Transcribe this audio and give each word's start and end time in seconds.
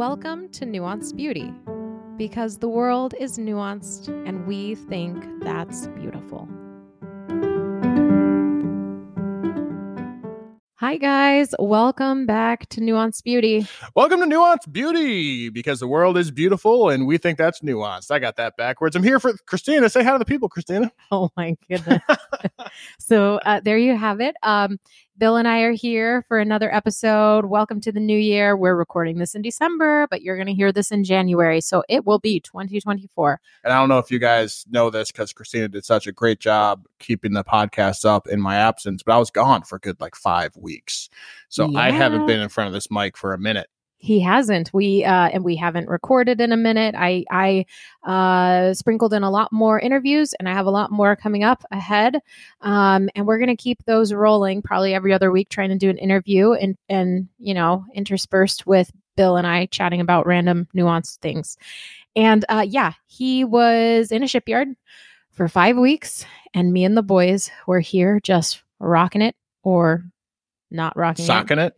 Welcome 0.00 0.48
to 0.52 0.64
Nuanced 0.64 1.14
Beauty, 1.14 1.52
because 2.16 2.56
the 2.56 2.70
world 2.70 3.12
is 3.20 3.36
nuanced 3.36 4.08
and 4.26 4.46
we 4.46 4.74
think 4.74 5.22
that's 5.42 5.88
beautiful. 5.88 6.48
Hi, 10.76 10.96
guys. 10.96 11.54
Welcome 11.58 12.24
back 12.24 12.66
to 12.70 12.80
Nuanced 12.80 13.24
Beauty. 13.24 13.66
Welcome 13.94 14.20
to 14.20 14.26
Nuanced 14.26 14.72
Beauty 14.72 15.50
because 15.50 15.80
the 15.80 15.86
world 15.86 16.16
is 16.16 16.30
beautiful 16.30 16.88
and 16.88 17.06
we 17.06 17.18
think 17.18 17.36
that's 17.36 17.60
nuanced. 17.60 18.10
I 18.10 18.18
got 18.18 18.36
that 18.36 18.56
backwards. 18.56 18.96
I'm 18.96 19.02
here 19.02 19.20
for 19.20 19.34
Christina. 19.44 19.90
Say 19.90 20.02
hi 20.02 20.12
to 20.12 20.18
the 20.18 20.24
people, 20.24 20.48
Christina. 20.48 20.90
Oh, 21.12 21.28
my 21.36 21.58
goodness. 21.68 22.00
so, 22.98 23.34
uh, 23.44 23.60
there 23.62 23.76
you 23.76 23.94
have 23.94 24.22
it. 24.22 24.34
Um, 24.42 24.78
Bill 25.20 25.36
and 25.36 25.46
I 25.46 25.60
are 25.60 25.72
here 25.72 26.24
for 26.28 26.38
another 26.38 26.74
episode. 26.74 27.44
Welcome 27.44 27.82
to 27.82 27.92
the 27.92 28.00
new 28.00 28.16
year. 28.16 28.56
We're 28.56 28.74
recording 28.74 29.18
this 29.18 29.34
in 29.34 29.42
December, 29.42 30.06
but 30.10 30.22
you're 30.22 30.36
going 30.36 30.46
to 30.46 30.54
hear 30.54 30.72
this 30.72 30.90
in 30.90 31.04
January. 31.04 31.60
So 31.60 31.84
it 31.90 32.06
will 32.06 32.18
be 32.18 32.40
2024. 32.40 33.38
And 33.62 33.70
I 33.70 33.78
don't 33.78 33.90
know 33.90 33.98
if 33.98 34.10
you 34.10 34.18
guys 34.18 34.64
know 34.70 34.88
this 34.88 35.12
because 35.12 35.34
Christina 35.34 35.68
did 35.68 35.84
such 35.84 36.06
a 36.06 36.12
great 36.12 36.40
job 36.40 36.86
keeping 37.00 37.34
the 37.34 37.44
podcast 37.44 38.06
up 38.06 38.28
in 38.28 38.40
my 38.40 38.56
absence, 38.56 39.02
but 39.02 39.12
I 39.12 39.18
was 39.18 39.30
gone 39.30 39.60
for 39.60 39.78
good 39.78 40.00
like 40.00 40.14
five 40.14 40.56
weeks. 40.56 41.10
So 41.50 41.76
I 41.76 41.90
haven't 41.90 42.26
been 42.26 42.40
in 42.40 42.48
front 42.48 42.68
of 42.68 42.72
this 42.72 42.90
mic 42.90 43.18
for 43.18 43.34
a 43.34 43.38
minute. 43.38 43.68
He 44.02 44.18
hasn't. 44.20 44.72
We 44.72 45.04
uh 45.04 45.28
and 45.28 45.44
we 45.44 45.56
haven't 45.56 45.86
recorded 45.90 46.40
in 46.40 46.52
a 46.52 46.56
minute. 46.56 46.94
I 46.96 47.22
I 47.30 47.66
uh 48.02 48.72
sprinkled 48.72 49.12
in 49.12 49.22
a 49.22 49.30
lot 49.30 49.52
more 49.52 49.78
interviews 49.78 50.32
and 50.38 50.48
I 50.48 50.54
have 50.54 50.64
a 50.64 50.70
lot 50.70 50.90
more 50.90 51.14
coming 51.16 51.44
up 51.44 51.62
ahead. 51.70 52.16
Um 52.62 53.10
and 53.14 53.26
we're 53.26 53.36
going 53.36 53.54
to 53.54 53.62
keep 53.62 53.84
those 53.84 54.14
rolling 54.14 54.62
probably 54.62 54.94
every 54.94 55.12
other 55.12 55.30
week 55.30 55.50
trying 55.50 55.68
to 55.68 55.76
do 55.76 55.90
an 55.90 55.98
interview 55.98 56.52
and 56.54 56.78
and 56.88 57.28
you 57.38 57.52
know, 57.52 57.84
interspersed 57.94 58.66
with 58.66 58.90
Bill 59.18 59.36
and 59.36 59.46
I 59.46 59.66
chatting 59.66 60.00
about 60.00 60.26
random 60.26 60.66
nuanced 60.74 61.18
things. 61.18 61.58
And 62.16 62.42
uh 62.48 62.64
yeah, 62.66 62.94
he 63.06 63.44
was 63.44 64.12
in 64.12 64.22
a 64.22 64.28
shipyard 64.28 64.68
for 65.30 65.46
5 65.46 65.76
weeks 65.76 66.24
and 66.54 66.72
me 66.72 66.84
and 66.84 66.96
the 66.96 67.02
boys 67.02 67.50
were 67.66 67.80
here 67.80 68.18
just 68.22 68.62
rocking 68.78 69.20
it 69.20 69.36
or 69.62 70.04
not 70.70 70.96
rocking 70.96 71.24
it 71.24 71.26
Socking 71.26 71.58
it. 71.58 71.74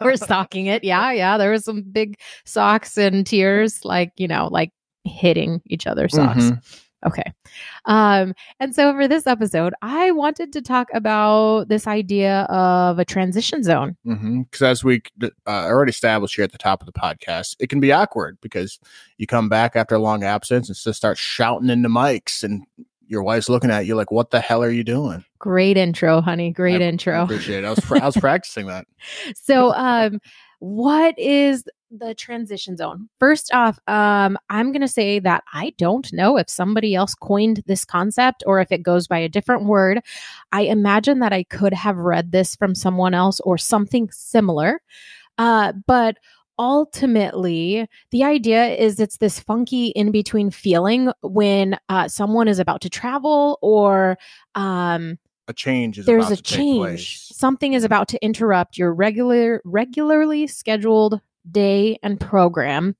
we're 0.00 0.16
socking 0.16 0.66
it. 0.66 0.84
Yeah, 0.84 1.12
yeah. 1.12 1.38
There 1.38 1.50
was 1.50 1.64
some 1.64 1.82
big 1.82 2.18
socks 2.44 2.96
and 2.96 3.26
tears, 3.26 3.84
like 3.84 4.12
you 4.16 4.28
know, 4.28 4.48
like 4.50 4.72
hitting 5.04 5.60
each 5.66 5.86
other's 5.86 6.14
socks. 6.14 6.44
Mhm. 6.44 6.62
Okay. 7.04 7.32
Um, 7.86 8.32
and 8.60 8.74
so 8.74 8.92
for 8.92 9.08
this 9.08 9.26
episode, 9.26 9.74
I 9.82 10.12
wanted 10.12 10.52
to 10.52 10.62
talk 10.62 10.88
about 10.94 11.68
this 11.68 11.86
idea 11.88 12.42
of 12.42 13.00
a 13.00 13.04
transition 13.04 13.64
zone. 13.64 13.96
Because 14.04 14.62
as 14.62 14.84
we 14.84 15.02
uh, 15.22 15.28
already 15.46 15.90
established 15.90 16.36
here 16.36 16.44
at 16.44 16.52
the 16.52 16.58
top 16.58 16.80
of 16.80 16.86
the 16.86 16.92
podcast, 16.92 17.56
it 17.58 17.68
can 17.68 17.80
be 17.80 17.90
awkward 17.90 18.38
because 18.40 18.78
you 19.18 19.26
come 19.26 19.48
back 19.48 19.74
after 19.74 19.96
a 19.96 19.98
long 19.98 20.22
absence 20.22 20.68
and 20.68 20.78
just 20.78 20.96
start 20.96 21.18
shouting 21.18 21.70
into 21.70 21.88
mics, 21.88 22.44
and 22.44 22.62
your 23.12 23.22
wife's 23.22 23.48
looking 23.48 23.70
at 23.70 23.86
you 23.86 23.94
like, 23.94 24.10
"What 24.10 24.30
the 24.30 24.40
hell 24.40 24.62
are 24.64 24.70
you 24.70 24.82
doing?" 24.82 25.24
Great 25.38 25.76
intro, 25.76 26.20
honey. 26.20 26.50
Great 26.50 26.80
I- 26.80 26.86
I 26.86 26.88
intro. 26.88 27.22
appreciate 27.22 27.62
it. 27.62 27.66
I 27.66 27.70
was 27.70 27.92
I 27.92 28.06
was 28.06 28.16
practicing 28.28 28.66
that. 28.66 28.86
so 29.36 29.72
um 29.74 30.18
what 30.58 31.18
is 31.18 31.64
the 31.90 32.14
transition 32.14 32.76
zone 32.76 33.08
first 33.20 33.52
off 33.52 33.78
um 33.88 34.38
i'm 34.48 34.70
going 34.72 34.80
to 34.80 34.88
say 34.88 35.18
that 35.18 35.42
i 35.52 35.74
don't 35.76 36.10
know 36.12 36.38
if 36.38 36.48
somebody 36.48 36.94
else 36.94 37.14
coined 37.16 37.62
this 37.66 37.84
concept 37.84 38.42
or 38.46 38.60
if 38.60 38.70
it 38.72 38.82
goes 38.82 39.06
by 39.08 39.18
a 39.18 39.28
different 39.28 39.64
word 39.66 40.00
i 40.52 40.62
imagine 40.62 41.18
that 41.18 41.32
i 41.32 41.42
could 41.42 41.74
have 41.74 41.96
read 41.98 42.30
this 42.32 42.54
from 42.56 42.74
someone 42.76 43.12
else 43.12 43.40
or 43.40 43.58
something 43.58 44.08
similar 44.12 44.80
uh 45.36 45.72
but 45.86 46.16
ultimately 46.62 47.88
the 48.12 48.22
idea 48.22 48.68
is 48.68 49.00
it's 49.00 49.16
this 49.16 49.40
funky 49.40 49.88
in 49.88 50.12
between 50.12 50.48
feeling 50.48 51.10
when 51.22 51.76
uh, 51.88 52.06
someone 52.06 52.46
is 52.46 52.60
about 52.60 52.80
to 52.80 52.88
travel 52.88 53.58
or 53.62 54.16
um 54.54 55.18
A 55.48 55.52
change 55.52 55.98
is 55.98 56.06
there's 56.06 56.26
about 56.26 56.38
a 56.38 56.42
to 56.42 56.42
take 56.42 56.56
change. 56.58 57.26
something 57.32 57.72
is 57.72 57.82
about 57.82 58.06
to 58.08 58.24
interrupt 58.24 58.78
your 58.78 58.94
regular 58.94 59.60
regularly 59.64 60.46
scheduled 60.46 61.20
day 61.50 61.98
and 62.04 62.20
program 62.20 62.94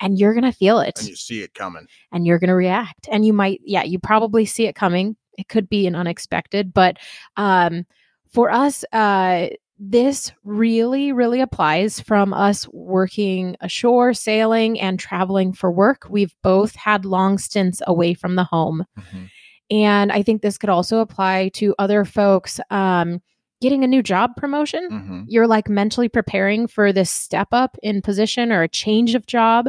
and 0.00 0.18
you're 0.18 0.34
going 0.34 0.44
to 0.44 0.52
feel 0.52 0.78
it. 0.78 0.98
And 1.00 1.08
you 1.08 1.16
see 1.16 1.40
it 1.42 1.54
coming. 1.54 1.86
and 2.12 2.24
you're 2.26 2.38
going 2.38 2.48
to 2.48 2.54
react. 2.54 3.08
And 3.10 3.24
you 3.24 3.32
might 3.32 3.60
yeah 3.64 3.84
you 3.84 3.98
probably 3.98 4.44
see 4.44 4.66
it 4.66 4.74
coming. 4.74 5.16
It 5.38 5.48
could 5.48 5.68
be 5.68 5.86
an 5.86 5.94
unexpected 5.94 6.74
but 6.74 6.98
um 7.38 7.86
for 8.34 8.50
us 8.50 8.84
uh 8.92 9.48
this 9.78 10.32
really 10.44 11.12
really 11.12 11.40
applies 11.40 12.00
from 12.00 12.34
us 12.34 12.66
working 12.72 13.56
ashore 13.60 14.12
sailing 14.12 14.80
and 14.80 14.98
traveling 14.98 15.52
for 15.52 15.70
work 15.70 16.06
we've 16.10 16.34
both 16.42 16.74
had 16.74 17.04
long 17.04 17.38
stints 17.38 17.80
away 17.86 18.12
from 18.14 18.34
the 18.34 18.42
home 18.44 18.84
Mhm. 18.98 19.30
and 19.70 20.10
I 20.12 20.22
think 20.22 20.42
this 20.42 20.58
could 20.58 20.70
also 20.70 20.98
apply 20.98 21.50
to 21.54 21.74
other 21.78 22.04
folks 22.04 22.58
um, 22.70 23.20
getting 23.60 23.82
a 23.82 23.88
new 23.88 24.02
job 24.04 24.36
promotion. 24.36 24.88
Mhm. 24.90 25.24
You're 25.28 25.46
like 25.48 25.68
mentally 25.68 26.08
preparing 26.08 26.66
for 26.68 26.92
this 26.92 27.10
step 27.10 27.48
up 27.52 27.76
in 27.82 28.00
position 28.02 28.52
or 28.52 28.62
a 28.62 28.68
change 28.68 29.14
of 29.16 29.26
job, 29.26 29.66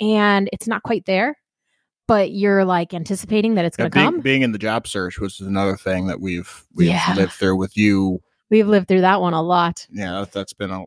and 0.00 0.50
it's 0.52 0.66
not 0.66 0.82
quite 0.82 1.04
there, 1.06 1.36
but 2.08 2.32
you're 2.32 2.64
like 2.64 2.92
anticipating 2.92 3.54
that 3.54 3.64
it's 3.64 3.76
Yeah, 3.78 3.88
going 3.88 3.92
to 3.92 4.12
come. 4.16 4.20
being 4.20 4.42
in 4.42 4.50
the 4.52 4.58
job 4.58 4.88
search 4.88 5.18
was 5.20 5.38
another 5.40 5.76
thing 5.76 6.06
that 6.08 6.20
we've 6.20 6.64
we've 6.74 6.88
Yeah. 6.88 7.14
lived 7.16 7.32
through 7.32 7.56
with 7.56 7.76
you. 7.76 8.20
We've 8.50 8.66
lived 8.68 8.88
through 8.88 9.02
that 9.02 9.20
one 9.20 9.34
a 9.34 9.42
lot. 9.42 9.86
Yeah, 9.90 10.20
that, 10.20 10.32
that's 10.32 10.52
been 10.52 10.70
a 10.70 10.84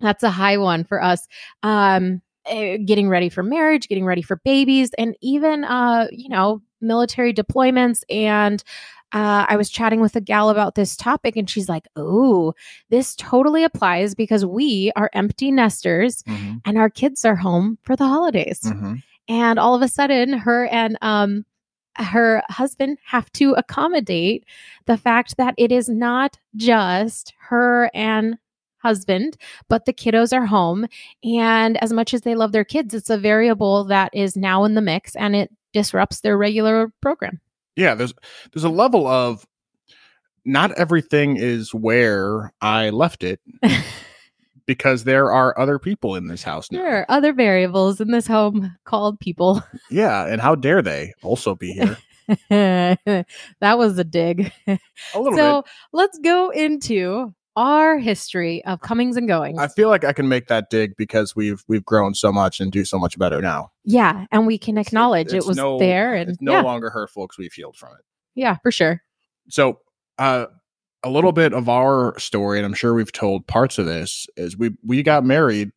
That's 0.00 0.22
a 0.22 0.30
high 0.30 0.56
one 0.58 0.84
for 0.84 1.02
us. 1.02 1.26
Um, 1.62 2.22
eh, 2.46 2.78
getting 2.78 3.08
ready 3.08 3.28
for 3.28 3.42
marriage, 3.42 3.88
getting 3.88 4.04
ready 4.04 4.22
for 4.22 4.36
babies, 4.44 4.90
and 4.98 5.16
even 5.20 5.64
uh, 5.64 6.08
you 6.10 6.28
know, 6.28 6.62
military 6.80 7.32
deployments. 7.32 8.02
And 8.10 8.62
uh, 9.12 9.44
I 9.48 9.56
was 9.56 9.68
chatting 9.68 10.00
with 10.00 10.16
a 10.16 10.20
gal 10.22 10.48
about 10.48 10.74
this 10.74 10.96
topic, 10.96 11.36
and 11.36 11.48
she's 11.48 11.68
like, 11.68 11.86
"Oh, 11.96 12.54
this 12.88 13.14
totally 13.14 13.62
applies 13.62 14.14
because 14.14 14.44
we 14.46 14.90
are 14.96 15.10
empty 15.12 15.52
nesters, 15.52 16.22
Mhm, 16.22 16.62
and 16.64 16.78
our 16.78 16.88
kids 16.88 17.24
are 17.24 17.36
home 17.36 17.78
for 17.82 17.94
the 17.96 18.06
holidays." 18.06 18.60
mhm. 18.64 19.02
and 19.28 19.58
all 19.58 19.74
of 19.76 19.82
a 19.82 19.88
sudden 19.88 20.32
her 20.32 20.66
and 20.66 20.98
um 21.00 21.44
her 21.96 22.42
husband 22.48 22.98
have 23.04 23.30
to 23.32 23.52
accommodate 23.52 24.44
the 24.86 24.96
fact 24.96 25.36
that 25.36 25.54
it 25.58 25.70
is 25.72 25.88
not 25.88 26.38
just 26.56 27.32
her 27.38 27.90
and 27.94 28.38
husband 28.78 29.36
but 29.68 29.84
the 29.84 29.92
kiddos 29.92 30.32
are 30.32 30.46
home 30.46 30.86
and 31.22 31.80
as 31.82 31.92
much 31.92 32.12
as 32.12 32.22
they 32.22 32.34
love 32.34 32.50
their 32.50 32.64
kids 32.64 32.94
it's 32.94 33.10
a 33.10 33.18
variable 33.18 33.84
that 33.84 34.10
is 34.12 34.36
now 34.36 34.64
in 34.64 34.74
the 34.74 34.80
mix 34.80 35.14
and 35.14 35.36
it 35.36 35.52
disrupts 35.72 36.20
their 36.20 36.36
regular 36.36 36.92
program 37.00 37.40
yeah. 37.76 37.94
There's 37.94 38.14
there's 38.52 38.64
a 38.64 38.68
level 38.68 39.06
of 39.06 39.46
not 40.44 40.72
everything 40.72 41.36
is 41.36 41.72
where 41.72 42.52
I 42.60 42.90
left 42.90 43.22
it 43.22 43.40
because 44.66 45.04
there 45.04 45.32
are 45.32 45.58
other 45.58 45.78
people 45.78 46.14
in 46.16 46.26
this 46.28 46.42
house 46.42 46.70
now. 46.70 46.78
there 46.78 46.98
are 47.00 47.06
other 47.08 47.32
variables 47.32 48.00
in 48.00 48.10
this 48.10 48.26
home 48.26 48.76
called 48.84 49.18
people 49.20 49.62
Yeah, 49.90 50.26
and 50.26 50.40
how 50.40 50.54
dare 50.54 50.82
they 50.82 51.12
also 51.22 51.54
be 51.54 51.72
here? 51.72 51.96
that 52.50 53.78
was 53.78 53.98
a 53.98 54.04
dig 54.04 54.52
A 54.66 54.78
little 55.14 55.36
so 55.36 55.62
bit. 55.62 55.70
let's 55.92 56.18
go 56.18 56.50
into 56.50 57.34
our 57.56 57.98
history 57.98 58.64
of 58.64 58.80
comings 58.80 59.16
and 59.16 59.28
goings. 59.28 59.58
I 59.58 59.68
feel 59.68 59.88
like 59.90 60.04
I 60.04 60.12
can 60.14 60.28
make 60.28 60.46
that 60.48 60.70
dig 60.70 60.96
because 60.96 61.36
we've 61.36 61.62
we've 61.68 61.84
grown 61.84 62.14
so 62.14 62.32
much 62.32 62.60
and 62.60 62.72
do 62.72 62.84
so 62.84 62.98
much 62.98 63.18
better 63.18 63.42
now. 63.42 63.70
yeah, 63.84 64.24
and 64.32 64.46
we 64.46 64.56
can 64.56 64.78
acknowledge 64.78 65.26
It's 65.34 65.44
it 65.44 65.48
was 65.48 65.56
no- 65.58 65.78
there, 65.78 66.14
and 66.14 66.36
no 66.40 66.52
yeah, 66.52 66.62
longer 66.62 66.88
hurtful 66.90 67.24
because 67.26 67.36
we've 67.38 67.52
healed 67.52 67.76
from 67.76 67.92
it. 67.92 68.04
yeah, 68.34 68.56
for 68.62 68.70
sure. 68.72 69.02
so 69.48 69.80
uh 70.18 70.46
a 71.04 71.10
little 71.10 71.32
bit 71.32 71.52
of 71.52 71.68
our 71.68 72.18
story 72.18 72.58
and 72.58 72.66
i'm 72.66 72.74
sure 72.74 72.94
we've 72.94 73.12
told 73.12 73.46
parts 73.46 73.78
of 73.78 73.86
this 73.86 74.26
is 74.36 74.56
we 74.56 74.70
we 74.84 75.02
got 75.02 75.24
married 75.24 75.70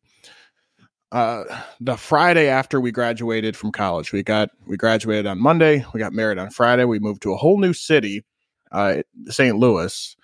uh 1.12 1.44
the 1.80 1.96
friday 1.96 2.48
after 2.48 2.80
we 2.80 2.90
graduated 2.90 3.56
from 3.56 3.70
college 3.72 4.12
we 4.12 4.22
got 4.22 4.50
we 4.66 4.76
graduated 4.76 5.26
on 5.26 5.38
monday 5.40 5.84
we 5.94 6.00
got 6.00 6.12
married 6.12 6.38
on 6.38 6.50
friday 6.50 6.84
we 6.84 6.98
moved 6.98 7.22
to 7.22 7.32
a 7.32 7.36
whole 7.36 7.58
new 7.58 7.72
city 7.72 8.24
uh 8.72 8.96
st 9.28 9.56
louis 9.56 10.16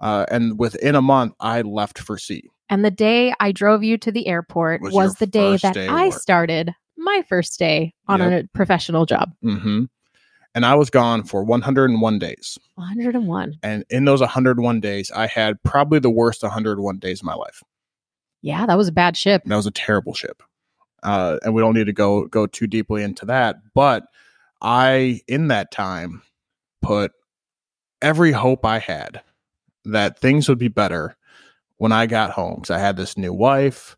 uh 0.00 0.26
and 0.30 0.58
within 0.58 0.94
a 0.94 1.02
month 1.02 1.32
i 1.40 1.62
left 1.62 1.98
for 1.98 2.18
sea 2.18 2.42
And 2.68 2.84
the 2.84 2.90
day 2.90 3.34
I 3.40 3.50
drove 3.52 3.82
you 3.82 3.98
to 3.98 4.12
the 4.12 4.26
airport 4.28 4.80
Was 4.82 4.94
was, 4.94 5.14
the 5.16 5.26
day 5.26 5.56
that 5.56 5.74
day 5.74 5.88
I 5.88 6.08
work. 6.08 6.20
started 6.20 6.72
my 6.96 7.24
first 7.28 7.58
day 7.58 7.94
on 8.06 8.20
Yep. 8.20 8.44
a 8.44 8.48
professional 8.54 9.06
job. 9.06 9.32
hmm 9.42 9.84
and 10.54 10.64
i 10.66 10.74
was 10.74 10.90
gone 10.90 11.22
for 11.22 11.42
101 11.44 12.18
days 12.18 12.58
101. 12.74 13.56
and 13.62 13.84
in 13.90 14.04
those 14.04 14.20
101 14.20 14.80
days 14.80 15.10
i 15.14 15.26
had 15.26 15.62
probably 15.62 15.98
the 15.98 16.10
worst 16.10 16.42
101 16.42 16.98
days 16.98 17.20
of 17.20 17.24
my 17.26 17.34
life 17.34 17.62
Yeah, 18.42 18.64
that 18.66 18.78
was 18.78 18.88
a 18.88 18.92
bad 18.92 19.16
ship. 19.18 19.42
That 19.44 19.56
was 19.56 19.66
a 19.66 19.70
terrible 19.70 20.14
ship. 20.14 20.42
Uh, 21.02 21.36
and 21.42 21.54
we 21.54 21.60
don't 21.60 21.74
need 21.74 21.86
to 21.86 21.92
go 21.92 22.26
go 22.26 22.46
too 22.46 22.66
deeply 22.66 23.02
into 23.02 23.26
that. 23.26 23.56
But 23.74 24.04
I, 24.62 25.20
in 25.28 25.48
that 25.48 25.70
time, 25.70 26.22
put 26.80 27.12
every 28.00 28.32
hope 28.32 28.64
I 28.64 28.78
had 28.78 29.20
that 29.84 30.18
things 30.18 30.48
would 30.48 30.58
be 30.58 30.68
better 30.68 31.16
when 31.76 31.92
I 31.92 32.06
got 32.06 32.30
home. 32.30 32.56
Because 32.56 32.70
I 32.70 32.78
had 32.78 32.96
this 32.96 33.16
new 33.18 33.32
wife, 33.34 33.94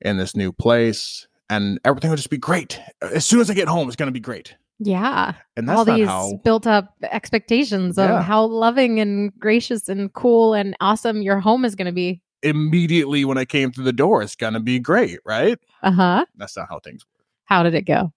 in 0.00 0.16
this 0.16 0.34
new 0.34 0.50
place, 0.52 1.28
and 1.48 1.78
everything 1.84 2.10
would 2.10 2.16
just 2.16 2.30
be 2.30 2.38
great. 2.38 2.80
As 3.00 3.24
soon 3.24 3.40
as 3.40 3.48
I 3.48 3.54
get 3.54 3.68
home, 3.68 3.86
it's 3.86 3.96
going 3.96 4.08
to 4.08 4.12
be 4.12 4.18
great. 4.20 4.56
Yeah. 4.80 5.34
And 5.56 5.68
that's 5.68 5.78
All 5.78 5.84
these 5.84 6.06
how. 6.08 6.40
built 6.44 6.66
up 6.66 6.94
expectations 7.02 7.96
of 7.98 8.08
Yeah. 8.08 8.22
how 8.22 8.44
loving 8.44 9.00
and 9.00 9.32
gracious 9.38 9.88
and 9.88 10.12
cool 10.12 10.52
and 10.54 10.76
awesome 10.80 11.22
your 11.22 11.40
home 11.40 11.64
is 11.64 11.74
going 11.74 11.86
to 11.86 11.92
be. 11.92 12.20
Immediately 12.42 13.24
when 13.24 13.38
I 13.38 13.44
came 13.44 13.72
through 13.72 13.84
the 13.84 13.92
door, 13.92 14.22
it's 14.22 14.36
going 14.36 14.52
to 14.54 14.60
be 14.60 14.78
great, 14.78 15.20
right? 15.24 15.58
Uh 15.82 15.92
huh. 15.92 16.24
That's 16.36 16.56
not 16.56 16.66
how 16.68 16.80
things 16.80 17.04
work. 17.14 17.24
How 17.44 17.62
did 17.62 17.74
it 17.74 17.82
go? 17.86 18.12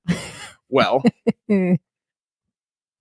Well, 0.70 1.04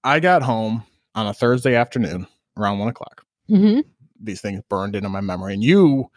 I 0.04 0.20
got 0.20 0.42
home 0.42 0.84
on 1.14 1.26
a 1.26 1.34
Thursday 1.34 1.74
afternoon 1.74 2.26
around 2.56 2.78
one 2.78 2.88
o'clock. 2.88 3.24
hmm 3.48 3.80
These 4.20 4.40
things 4.40 4.62
burned 4.68 4.94
into 4.94 5.08
my 5.08 5.20
memory, 5.20 5.54
and 5.54 5.62
you 5.64 6.10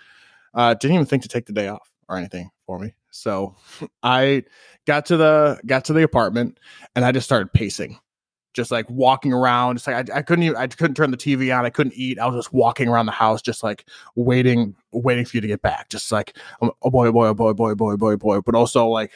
uh, 0.53 0.74
didn't 0.75 0.95
even 0.95 1.06
think 1.06 1.24
to 1.24 1.30
take 1.30 1.45
the 1.45 1.53
day 1.53 1.68
off 1.68 1.89
or 2.07 2.18
anything 2.18 2.50
for 2.65 2.77
me. 2.80 2.94
So 3.12 3.56
I 4.04 4.44
got 4.86 5.06
to 5.08 5.18
the 5.18 5.60
got 5.66 5.86
to 5.86 5.94
the 5.94 6.04
apartment, 6.04 6.60
and 6.96 7.06
I 7.06 7.12
just 7.12 7.26
started 7.26 7.54
pacing, 7.54 8.00
just 8.54 8.72
like 8.72 8.90
walking 8.90 9.34
around. 9.34 9.78
It's 9.78 9.88
like 9.88 10.10
I, 10.10 10.18
I 10.18 10.22
couldn't 10.22 10.44
even 10.44 10.58
I 10.58 10.68
couldn't 10.68 10.96
turn 10.96 11.12
the 11.12 11.18
TV 11.18 11.56
on. 11.58 11.66
I 11.66 11.70
couldn't 11.70 11.94
eat. 11.96 12.20
I 12.20 12.28
was 12.28 12.36
just 12.36 12.54
walking 12.54 12.88
around 12.88 13.06
the 13.06 13.12
house, 13.12 13.42
just 13.42 13.64
like 13.64 13.86
waiting, 14.16 14.76
waiting 14.92 15.26
for 15.26 15.38
you 15.38 15.42
to 15.42 15.48
get 15.48 15.62
back. 15.62 15.90
Just 15.90 16.12
like 16.12 16.38
oh 16.62 16.90
boy, 16.90 17.08
oh 17.08 17.12
boy, 17.12 17.28
oh 17.28 17.34
boy, 17.34 17.54
boy, 17.54 17.76
boy, 17.76 17.96
boy, 17.96 18.16
boy. 18.16 18.42
But 18.42 18.56
also 18.56 18.88
like 18.88 19.12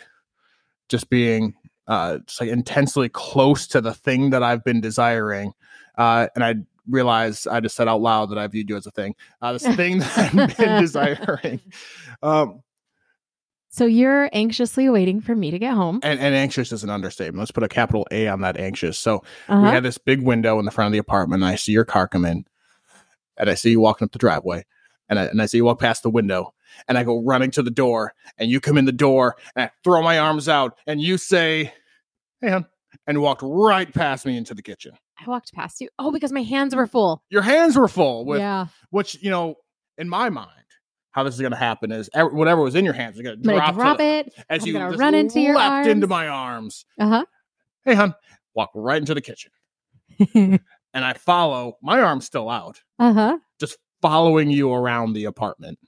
just 0.89 1.09
being 1.09 1.55
uh 1.87 2.19
just 2.19 2.39
like 2.39 2.49
intensely 2.49 3.09
close 3.09 3.67
to 3.67 3.81
the 3.81 3.93
thing 3.93 4.29
that 4.31 4.43
I've 4.43 4.63
been 4.63 4.81
desiring. 4.81 5.53
Uh 5.97 6.27
and 6.35 6.43
I 6.43 6.55
realized 6.89 7.47
I 7.47 7.59
just 7.59 7.75
said 7.75 7.87
out 7.87 8.01
loud 8.01 8.29
that 8.29 8.37
I 8.37 8.47
viewed 8.47 8.69
you 8.69 8.77
as 8.77 8.85
a 8.85 8.91
thing. 8.91 9.15
Uh 9.41 9.53
this 9.53 9.67
thing 9.75 9.99
that 9.99 10.17
I've 10.17 10.57
been 10.57 10.81
desiring. 10.81 11.59
Um 12.21 12.61
So 13.75 13.85
you're 13.85 14.29
anxiously 14.33 14.87
waiting 14.87 15.19
for 15.19 15.35
me 15.35 15.49
to 15.49 15.57
get 15.57 15.73
home. 15.73 15.99
and, 16.03 16.19
and 16.19 16.35
anxious 16.35 16.71
is 16.71 16.83
an 16.83 16.91
understatement. 16.91 17.39
Let's 17.39 17.49
put 17.49 17.63
a 17.63 17.67
capital 17.67 18.05
A 18.11 18.27
on 18.27 18.41
that 18.41 18.55
anxious. 18.59 18.99
So 18.99 19.23
we 19.49 19.55
Uh-huh. 19.55 19.71
had 19.71 19.81
this 19.81 19.97
big 19.97 20.21
window 20.21 20.59
in 20.59 20.65
the 20.65 20.69
front 20.69 20.85
of 20.89 20.91
the 20.91 20.99
apartment, 20.99 21.41
and 21.41 21.51
I 21.51 21.55
see 21.55 21.71
your 21.71 21.83
car 21.83 22.07
come 22.07 22.23
in, 22.23 22.45
and 23.35 23.49
I 23.49 23.55
see 23.55 23.71
you 23.71 23.79
walking 23.79 24.05
up 24.05 24.11
the 24.11 24.19
driveway, 24.19 24.63
and 25.09 25.17
I, 25.17 25.23
and 25.23 25.41
I 25.41 25.47
see 25.47 25.57
you 25.57 25.65
walk 25.65 25.79
past 25.79 26.03
the 26.03 26.11
window, 26.11 26.53
and 26.87 26.99
I 26.99 27.03
go 27.03 27.23
running 27.23 27.49
to 27.49 27.63
the 27.63 27.71
door, 27.71 28.13
and 28.37 28.47
you 28.47 28.59
come 28.61 28.77
in 28.77 28.85
the 28.85 28.91
door, 28.91 29.37
and 29.55 29.65
I 29.65 29.71
throw 29.83 30.03
my 30.03 30.19
arms 30.19 30.47
out, 30.47 30.77
and 30.85 31.01
you 31.01 31.17
say, 31.17 31.73
"Hey, 32.41 32.51
hon," 32.51 32.67
and 33.07 33.23
walked 33.23 33.41
right 33.43 33.91
past 33.91 34.23
me 34.27 34.37
into 34.37 34.53
the 34.53 34.61
kitchen. 34.61 34.91
I 35.19 35.27
walked 35.27 35.51
past 35.51 35.81
you. 35.81 35.89
Oh, 35.97 36.11
because 36.11 36.31
my 36.31 36.43
hands 36.43 36.75
were 36.75 36.85
full. 36.85 37.23
Your 37.31 37.41
hands 37.41 37.75
were 37.75 37.87
full 37.87 38.23
with 38.25 38.37
yeah. 38.39 38.67
which 38.91 39.17
you 39.23 39.31
know, 39.31 39.55
in 39.97 40.07
my 40.07 40.29
mind, 40.29 40.49
how 41.13 41.23
this 41.23 41.35
is 41.35 41.39
going 41.41 41.51
to 41.51 41.57
happen 41.57 41.91
is 41.91 42.09
whatever 42.13 42.61
was 42.61 42.75
in 42.75 42.83
your 42.83 42.93
hands 42.93 43.15
is 43.15 43.21
going 43.21 43.41
gonna 43.41 43.57
drop, 43.57 43.75
drop 43.75 43.97
the- 43.99 44.03
it. 44.03 44.33
as 44.49 44.63
I'm 44.63 44.67
you 44.67 44.73
just 44.73 44.99
run 44.99 45.13
into 45.15 45.39
your 45.39 45.55
leapt 45.55 45.87
into 45.87 46.07
my 46.07 46.27
arms. 46.27 46.85
Uh 46.99 47.07
huh. 47.07 47.25
Hey, 47.85 47.93
hon, 47.93 48.13
walk 48.55 48.71
right 48.75 48.97
into 48.97 49.13
the 49.13 49.21
kitchen. 49.21 49.51
and 50.35 50.59
I 50.93 51.13
follow, 51.13 51.77
my 51.81 52.01
arm's 52.01 52.25
still 52.25 52.49
out, 52.49 52.81
uh 52.99 53.13
huh. 53.13 53.37
just 53.59 53.77
following 54.01 54.49
you 54.49 54.73
around 54.73 55.13
the 55.13 55.25
apartment 55.25 55.79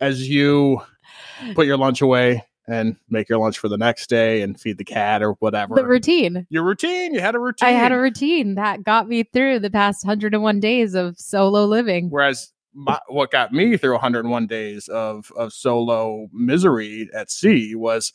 as 0.00 0.28
you 0.28 0.80
put 1.54 1.66
your 1.66 1.76
lunch 1.76 2.00
away 2.02 2.44
and 2.66 2.96
make 3.08 3.28
your 3.28 3.38
lunch 3.38 3.58
for 3.58 3.68
the 3.68 3.76
next 3.76 4.08
day 4.08 4.42
and 4.42 4.58
feed 4.58 4.78
the 4.78 4.84
cat 4.84 5.22
or 5.22 5.32
whatever. 5.34 5.74
The 5.74 5.86
routine. 5.86 6.46
your 6.50 6.62
routine, 6.62 7.14
you 7.14 7.20
had 7.20 7.34
a 7.34 7.38
routine. 7.38 7.68
I 7.68 7.72
had 7.72 7.92
a 7.92 7.98
routine 7.98 8.54
that 8.54 8.82
got 8.84 9.08
me 9.08 9.22
through 9.22 9.60
the 9.60 9.70
past 9.70 10.04
101 10.04 10.60
days 10.60 10.94
of 10.94 11.18
solo 11.18 11.64
living. 11.66 12.08
Whereas 12.10 12.52
my, 12.74 12.98
what 13.08 13.30
got 13.30 13.52
me 13.52 13.76
through 13.76 13.92
101 13.92 14.46
days 14.46 14.88
of 14.88 15.30
of 15.36 15.52
solo 15.52 16.28
misery 16.32 17.08
at 17.14 17.30
sea 17.30 17.74
was 17.74 18.12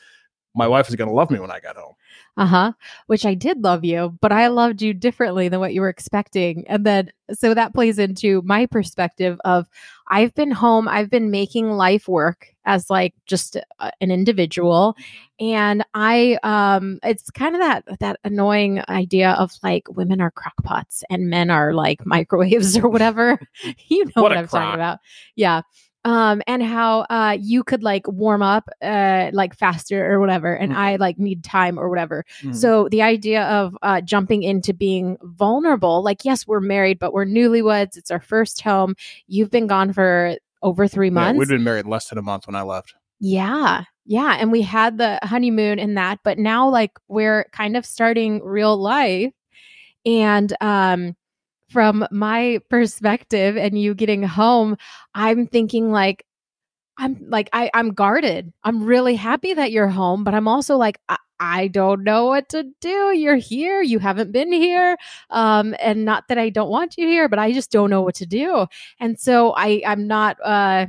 my 0.56 0.68
wife 0.68 0.88
was 0.88 0.96
going 0.96 1.08
to 1.08 1.14
love 1.14 1.32
me 1.32 1.40
when 1.40 1.52
I 1.52 1.60
got 1.60 1.78
home. 1.78 1.94
Uh 2.38 2.46
huh. 2.46 2.72
Which 3.08 3.26
I 3.26 3.34
did 3.34 3.64
love 3.64 3.84
you, 3.86 4.18
but 4.22 4.32
I 4.32 4.48
loved 4.48 4.82
you 4.82 4.94
differently 4.94 5.48
than 5.48 5.60
what 5.60 5.74
you 5.74 5.82
were 5.82 5.90
expecting. 5.90 6.68
And 6.68 6.86
then, 6.86 7.12
so 7.32 7.54
that 7.54 7.74
plays 7.74 8.00
into 8.00 8.42
my 8.44 8.66
perspective 8.66 9.40
of 9.46 9.68
I've 10.08 10.34
been 10.34 10.52
home, 10.52 10.88
I've 10.88 11.10
been 11.10 11.32
making 11.32 11.72
life 11.72 12.08
work 12.08 12.48
as 12.70 12.90
like 12.90 13.14
just 13.26 13.56
a- 13.56 13.92
an 14.02 14.12
individual. 14.12 14.96
And 15.40 15.84
I, 15.94 16.38
um, 16.44 17.00
it's 17.04 17.30
kind 17.32 17.56
of 17.56 17.62
that, 17.62 18.00
that 18.00 18.20
annoying 18.24 18.82
idea 18.90 19.32
of 19.32 19.52
like 19.64 19.84
women 19.90 20.22
are 20.22 20.32
crockpots 20.32 21.02
and 21.10 21.30
men 21.30 21.50
are 21.50 21.74
like 21.74 22.06
microwaves 22.06 22.78
or 22.82 22.90
whatever. 22.90 23.40
you 23.88 24.06
know 24.06 24.12
What 24.22 24.30
what, 24.32 24.38
I'm 24.38 24.48
crock. 24.48 24.62
talking 24.64 24.76
about. 24.76 25.00
Yeah. 25.36 25.62
Um, 26.06 26.42
and 26.48 26.64
how 26.64 27.02
uh 27.10 27.36
you 27.42 27.62
could 27.62 27.84
like 27.84 28.08
warm 28.08 28.42
up 28.42 28.70
uh 28.82 29.32
like 29.34 29.54
faster 29.54 30.10
or 30.10 30.22
whatever, 30.22 30.54
and 30.56 30.72
Mhm. 30.72 30.78
I 30.78 30.96
like 30.96 31.20
need 31.20 31.44
time 31.44 31.78
or 31.78 31.90
whatever. 31.90 32.24
Mhm. 32.42 32.56
So 32.56 32.88
the 32.90 33.02
idea 33.02 33.44
of 33.44 33.76
uh, 33.82 34.00
jumping 34.00 34.42
into 34.44 34.74
being 34.74 35.18
vulnerable, 35.24 36.02
like 36.02 36.24
yes, 36.24 36.48
we're 36.48 36.62
married, 36.62 37.00
but 37.00 37.12
we're 37.12 37.26
newlyweds. 37.26 37.98
It's 37.98 38.12
our 38.12 38.22
first 38.22 38.62
home. 38.62 38.96
You've 39.28 39.52
been 39.52 39.68
gone 39.68 39.92
for 39.92 40.38
over 40.62 40.88
three 40.88 41.10
months. 41.10 41.36
Yeah, 41.36 41.40
we'd 41.40 41.48
been 41.48 41.64
married 41.64 41.86
less 41.86 42.10
than 42.10 42.18
a 42.18 42.22
month 42.22 42.48
when 42.48 42.56
I 42.56 42.62
left. 42.62 42.94
Yeah. 43.20 43.84
Yeah. 44.06 44.38
And 44.40 44.52
we 44.52 44.62
had 44.62 44.98
the 44.98 45.20
honeymoon 45.24 45.80
and 45.80 45.98
that, 45.98 46.20
but 46.24 46.38
now 46.38 46.70
like 46.70 46.92
we're 47.08 47.46
kind 47.52 47.78
of 47.78 47.86
starting 47.86 48.44
real 48.44 48.78
life. 48.78 49.32
And 50.06 50.56
um 50.62 51.16
from 51.70 52.08
my 52.10 52.60
perspective 52.70 53.56
and 53.56 53.80
you 53.80 53.94
getting 53.94 54.24
home, 54.24 54.78
I'm 55.14 55.46
thinking 55.46 55.92
like 55.92 56.26
I'm 56.98 57.24
like 57.30 57.50
I 57.54 57.70
I'm 57.74 57.94
guarded. 57.94 58.52
I'm 58.64 58.84
really 58.84 59.16
happy 59.16 59.54
that 59.54 59.72
you're 59.72 59.88
home, 59.88 60.24
but 60.24 60.34
I'm 60.34 60.48
also 60.48 60.78
like 60.78 61.00
I, 61.08 61.18
I 61.40 61.68
don't 61.68 62.04
know 62.04 62.26
what 62.26 62.50
to 62.50 62.66
do. 62.82 63.14
You're 63.16 63.36
here. 63.38 63.82
You 63.82 64.00
haven't 64.00 64.32
been 64.32 64.52
here. 64.52 64.98
Um 65.30 65.76
and 65.80 66.06
not 66.06 66.28
that 66.28 66.38
I 66.38 66.50
don't 66.50 66.70
want 66.70 66.96
you 66.98 67.08
here, 67.08 67.30
but 67.30 67.40
I 67.40 67.52
just 67.54 67.72
don't 67.72 67.90
know 67.90 68.02
what 68.02 68.16
to 68.16 68.26
do. 68.26 68.68
And 69.00 69.20
so 69.20 69.54
I 69.56 69.82
I'm 69.86 70.08
not 70.08 70.38
uh 70.44 70.88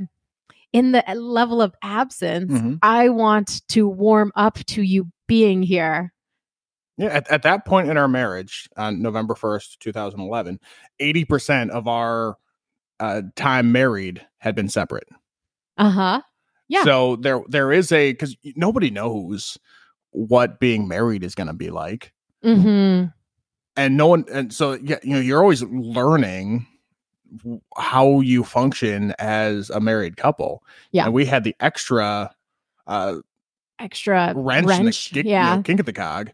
in 0.73 0.93
the 0.93 1.03
level 1.15 1.61
of 1.61 1.73
absence, 1.83 2.51
Mhm. 2.51 2.79
I 2.81 3.09
want 3.09 3.67
to 3.69 3.87
warm 3.87 4.31
up 4.35 4.55
to 4.67 4.81
you 4.81 5.07
being 5.27 5.63
here. 5.63 6.13
Yeah, 6.97 7.07
at, 7.09 7.29
at 7.31 7.43
that 7.43 7.65
point 7.65 7.89
in 7.89 7.97
our 7.97 8.07
marriage, 8.07 8.69
on 8.77 9.01
November 9.01 9.33
1st, 9.33 9.79
2011, 9.79 10.59
80% 10.99 11.71
of 11.71 11.87
our 11.87 12.37
uh, 12.99 13.23
time 13.35 13.71
married 13.71 14.25
had 14.37 14.55
been 14.55 14.69
separate. 14.69 15.07
Uh 15.77 15.89
huh. 15.89 16.21
Yeah. 16.67 16.83
So 16.83 17.15
there 17.17 17.41
there 17.49 17.71
is 17.73 17.91
a 17.91 18.13
cuz 18.13 18.37
nobody 18.55 18.89
knows 18.91 19.57
what 20.11 20.59
being 20.59 20.87
married 20.87 21.23
is 21.23 21.35
going 21.35 21.47
to 21.47 21.53
be 21.53 21.69
like. 21.69 22.13
hmm 22.43 23.05
And 23.75 23.97
no 23.97 24.07
one 24.07 24.25
and 24.31 24.53
so 24.53 24.73
yeah, 24.73 24.99
you 25.03 25.13
know, 25.13 25.19
you're 25.19 25.41
always 25.41 25.63
learning 25.63 26.67
how 27.77 28.19
you 28.19 28.43
function 28.43 29.13
as 29.19 29.69
a 29.69 29.79
married 29.79 30.17
couple. 30.17 30.63
Yeah. 30.91 31.05
And 31.05 31.13
we 31.13 31.25
had 31.25 31.43
the 31.43 31.55
extra 31.59 32.33
uh 32.87 33.17
Extra 33.79 34.33
wrench, 34.35 34.67
wrench. 34.67 35.09
the 35.09 35.15
kick, 35.15 35.25
you 35.25 35.31
yeah. 35.31 35.55
know, 35.55 35.63
kink 35.63 35.79
at 35.79 35.85
the 35.87 35.93
cog 35.93 36.31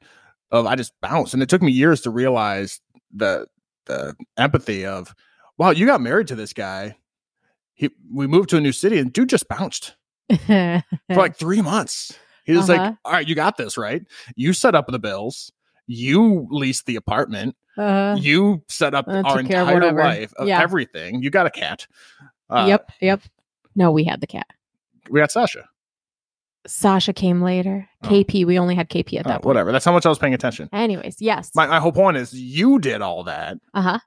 of 0.52 0.66
I 0.66 0.76
just 0.76 0.94
bounced. 1.02 1.34
And 1.34 1.42
it 1.42 1.48
took 1.50 1.62
me 1.62 1.72
years 1.72 2.02
to 2.02 2.10
realize 2.10 2.82
the 3.14 3.48
the 3.86 4.16
empathy 4.38 4.86
of, 4.86 5.16
wow, 5.58 5.70
you 5.70 5.86
got 5.86 6.02
married 6.02 6.28
to 6.28 6.36
this 6.36 6.52
guy. 6.52 6.98
He 7.74 7.90
we 8.12 8.28
moved 8.28 8.50
to 8.50 8.58
a 8.58 8.62
new 8.62 8.72
city 8.74 8.98
and 8.98 9.14
dude 9.14 9.30
just 9.30 9.48
bounced 9.48 9.96
for 10.46 10.84
like 11.10 11.36
three 11.38 11.62
months. 11.62 12.18
He 12.48 12.54
was 12.54 12.68
Uh-huh. 12.70 12.82
like, 12.82 12.96
All 13.06 13.12
right, 13.12 13.28
you 13.28 13.36
got 13.36 13.58
this, 13.58 13.78
right? 13.78 14.02
You 14.36 14.54
set 14.54 14.74
up 14.74 14.88
the 14.88 14.98
bills, 15.00 15.52
you 15.86 16.48
leased 16.50 16.86
the 16.88 16.96
apartment, 16.96 17.56
uh, 17.78 18.18
you 18.20 18.64
set 18.68 18.96
up 18.96 19.08
uh, 19.08 19.22
our 19.24 19.38
took 19.44 19.48
care 19.52 19.62
of 19.62 19.70
entire 19.70 19.94
life 19.94 20.34
of 20.38 20.48
Yeah. 20.48 20.60
everything. 20.62 21.22
You 21.22 21.30
got 21.30 21.46
a 21.46 21.52
cat. 21.52 21.86
Uh, 22.50 22.66
yep. 22.68 22.90
Yep. 23.02 23.22
No, 23.76 23.92
we 23.92 24.04
had 24.06 24.22
the 24.22 24.28
cat. 24.28 24.48
We 25.10 25.20
got 25.20 25.32
Sasha. 25.32 25.66
Sasha 26.66 27.14
came 27.14 27.42
later. 27.42 27.88
Oh. 28.04 28.08
KP. 28.08 28.46
We 28.46 28.58
only 28.60 28.76
had 28.76 28.90
KP 28.90 29.20
at 29.20 29.26
Oh, 29.26 29.30
that 29.30 29.36
point. 29.36 29.46
whatever. 29.46 29.72
That's 29.72 29.86
how 29.86 29.94
much 29.94 30.06
I 30.06 30.10
was 30.10 30.18
paying 30.18 30.34
attention. 30.34 30.70
Anyways, 30.74 31.22
yes. 31.22 31.52
My, 31.56 31.68
my 31.68 31.80
whole 31.80 31.92
point 31.94 32.18
is 32.18 32.34
you 32.34 32.80
did 32.80 33.02
all 33.02 33.24
that 33.26 33.58
Uh 33.74 33.82
huh. 33.82 34.00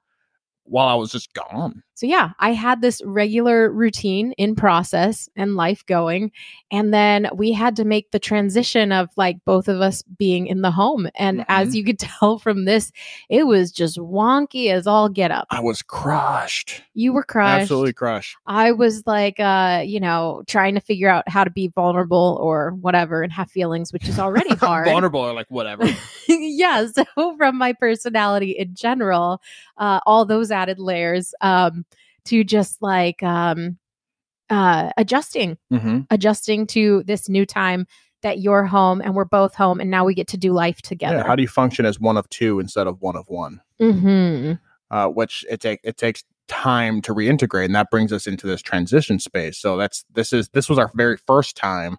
while 0.63 0.87
I 0.87 0.93
was 0.95 1.11
just 1.11 1.33
gone. 1.33 1.81
So 2.01 2.07
yeah, 2.07 2.31
I 2.39 2.53
had 2.53 2.81
this 2.81 2.99
regular 3.05 3.71
routine 3.71 4.31
in 4.31 4.55
process 4.55 5.29
and 5.35 5.55
life 5.55 5.85
going. 5.85 6.31
And 6.71 6.91
then 6.91 7.29
we 7.35 7.51
had 7.51 7.75
to 7.75 7.85
make 7.85 8.09
the 8.09 8.17
transition 8.17 8.91
of 8.91 9.09
like 9.17 9.37
both 9.45 9.67
of 9.67 9.81
us 9.81 10.01
being 10.01 10.47
in 10.47 10.63
the 10.63 10.71
home. 10.71 11.07
And 11.13 11.45
as 11.47 11.69
Mhm. 11.69 11.73
you 11.75 11.83
could 11.83 11.99
tell 12.19 12.39
from 12.39 12.65
this, 12.65 12.91
it 13.29 13.45
was 13.45 13.71
just 13.71 13.99
wonky 13.99 14.71
as 14.71 14.87
all 14.87 15.09
get 15.09 15.29
up. 15.29 15.45
I 15.51 15.59
was 15.59 15.83
crushed. 15.83 16.81
You 16.95 17.13
were 17.13 17.21
crushed. 17.21 17.61
Absolutely 17.61 17.93
crushed. 17.93 18.35
I 18.47 18.71
was 18.71 19.05
like 19.05 19.39
uh, 19.39 19.83
you 19.85 19.99
know, 19.99 20.41
trying 20.47 20.73
to 20.73 20.81
figure 20.81 21.07
out 21.07 21.29
how 21.29 21.43
to 21.43 21.51
be 21.51 21.67
vulnerable 21.67 22.39
or 22.41 22.71
whatever 22.81 23.21
and 23.21 23.31
have 23.31 23.51
feelings, 23.51 23.93
which 23.93 24.09
is 24.09 24.17
already 24.25 24.55
hard. 24.55 24.87
Vulnerable 24.87 25.19
or 25.19 25.33
like 25.33 25.51
whatever. 25.51 25.85
yeah. 26.27 26.87
So 26.87 27.05
from 27.37 27.59
my 27.59 27.73
personality 27.73 28.51
in 28.51 28.73
general, 28.73 29.39
uh, 29.77 29.99
all 30.07 30.25
those 30.25 30.49
added 30.49 30.79
layers 30.79 31.35
um, 31.41 31.85
to 32.25 32.43
just 32.43 32.81
like 32.81 33.21
um, 33.23 33.77
uh, 34.49 34.91
adjusting, 34.97 35.57
hmm 35.69 36.01
adjusting 36.09 36.67
to 36.67 37.03
this 37.05 37.29
new 37.29 37.45
time 37.45 37.85
that 38.21 38.39
you're 38.39 38.65
home 38.65 39.01
and 39.01 39.15
we're 39.15 39.25
both 39.25 39.55
home, 39.55 39.79
and 39.79 39.89
now 39.89 40.05
we 40.05 40.13
get 40.13 40.27
to 40.27 40.37
do 40.37 40.53
life 40.53 40.81
together. 40.81 41.17
Yeah. 41.17 41.27
How 41.27 41.35
do 41.35 41.41
you 41.41 41.47
function 41.47 41.85
as 41.85 41.99
one 41.99 42.17
of 42.17 42.29
two 42.29 42.59
instead 42.59 42.87
of 42.87 43.01
one 43.01 43.15
of 43.15 43.27
one? 43.27 43.61
hmm 43.79 44.53
uh, 44.91 45.07
which 45.07 45.45
it 45.49 45.61
take 45.61 45.79
it 45.83 45.97
takes 45.97 46.23
time 46.47 47.01
to 47.01 47.15
reintegrate, 47.15 47.65
and 47.65 47.75
that 47.75 47.89
brings 47.89 48.11
us 48.11 48.27
into 48.27 48.45
this 48.45 48.61
transition 48.61 49.19
space. 49.19 49.57
So 49.57 49.77
that's 49.77 50.05
this 50.13 50.33
is 50.33 50.49
this 50.49 50.69
was 50.69 50.77
our 50.77 50.91
very 50.93 51.17
first 51.17 51.55
time, 51.55 51.97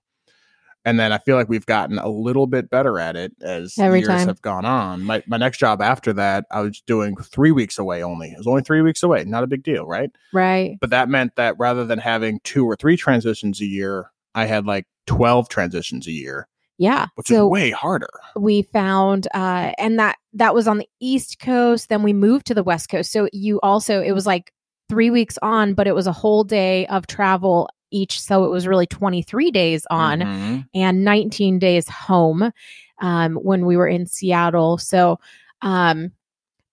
and 0.85 0.99
then 0.99 1.13
I 1.13 1.19
feel 1.19 1.37
like 1.37 1.49
we've 1.49 1.67
gotten 1.67 1.99
a 1.99 2.09
little 2.09 2.47
bit 2.47 2.71
better 2.71 2.99
at 2.99 3.17
it 3.17 3.33
as 3.43 3.79
Every 3.79 4.01
years 4.01 4.09
time. 4.09 4.29
have 4.29 4.43
gone 4.43 4.65
on. 4.65 5.03
My 5.05 5.23
my 5.27 5.37
next 5.37 5.59
job 5.59 5.81
after 5.83 6.13
that, 6.15 6.45
I 6.51 6.61
was 6.61 6.81
doing 6.87 7.17
three 7.17 7.53
weeks 7.53 7.79
away 7.79 8.03
only. 8.03 8.29
It 8.33 8.39
was 8.39 8.47
only 8.47 8.63
three 8.63 8.83
weeks 8.83 9.03
away, 9.03 9.25
not 9.25 9.45
a 9.45 9.47
big 9.47 9.63
deal, 9.63 9.87
right? 9.87 10.11
Right. 10.33 10.77
But 10.81 10.91
that 10.91 11.09
meant 11.09 11.37
that 11.37 11.55
rather 11.59 11.85
than 11.85 11.99
having 11.99 12.41
two 12.45 12.65
or 12.67 12.77
three 12.77 12.97
transitions 12.97 13.61
a 13.61 13.67
year, 13.67 14.11
I 14.35 14.47
had 14.47 14.67
like 14.67 14.87
twelve 15.07 15.49
transitions 15.49 16.07
a 16.07 16.13
year, 16.13 16.47
Yeah. 16.79 17.07
which 17.17 17.27
so 17.29 17.47
is 17.47 17.51
way 17.51 17.71
harder. 17.71 18.11
we 18.37 18.63
found 18.63 19.27
uh 19.35 19.73
and 19.79 19.99
that 19.99 20.17
that 20.35 20.55
was 20.55 20.67
on 20.69 20.79
the 20.79 20.89
east 21.01 21.39
coast 21.41 21.89
then 21.89 22.03
we 22.03 22.13
moved 22.13 22.47
to 22.47 22.55
the 22.55 22.63
west 22.63 22.89
coast 22.89 23.11
so 23.13 23.29
you 23.33 23.61
also 23.63 24.01
it 24.01 24.13
was 24.13 24.27
like 24.27 24.53
three 24.89 25.11
weeks 25.11 25.37
on 25.43 25.75
but 25.75 25.87
it 25.87 25.95
was 25.95 26.07
a 26.07 26.13
whole 26.13 26.45
day 26.45 26.87
of 26.87 27.07
travel 27.07 27.69
each 27.93 28.21
so 28.21 28.45
it 28.45 28.51
was 28.51 28.67
really 28.67 28.87
23 28.87 29.51
days 29.51 29.87
on 29.91 30.21
Mhm. 30.21 30.67
and 30.75 31.05
19 31.05 31.59
days 31.59 31.89
home 31.89 32.51
um, 33.01 33.35
when 33.37 33.67
we 33.67 33.77
were 33.77 33.89
in 33.89 34.07
seattle. 34.07 34.79
So 34.79 35.19
um 35.63 36.13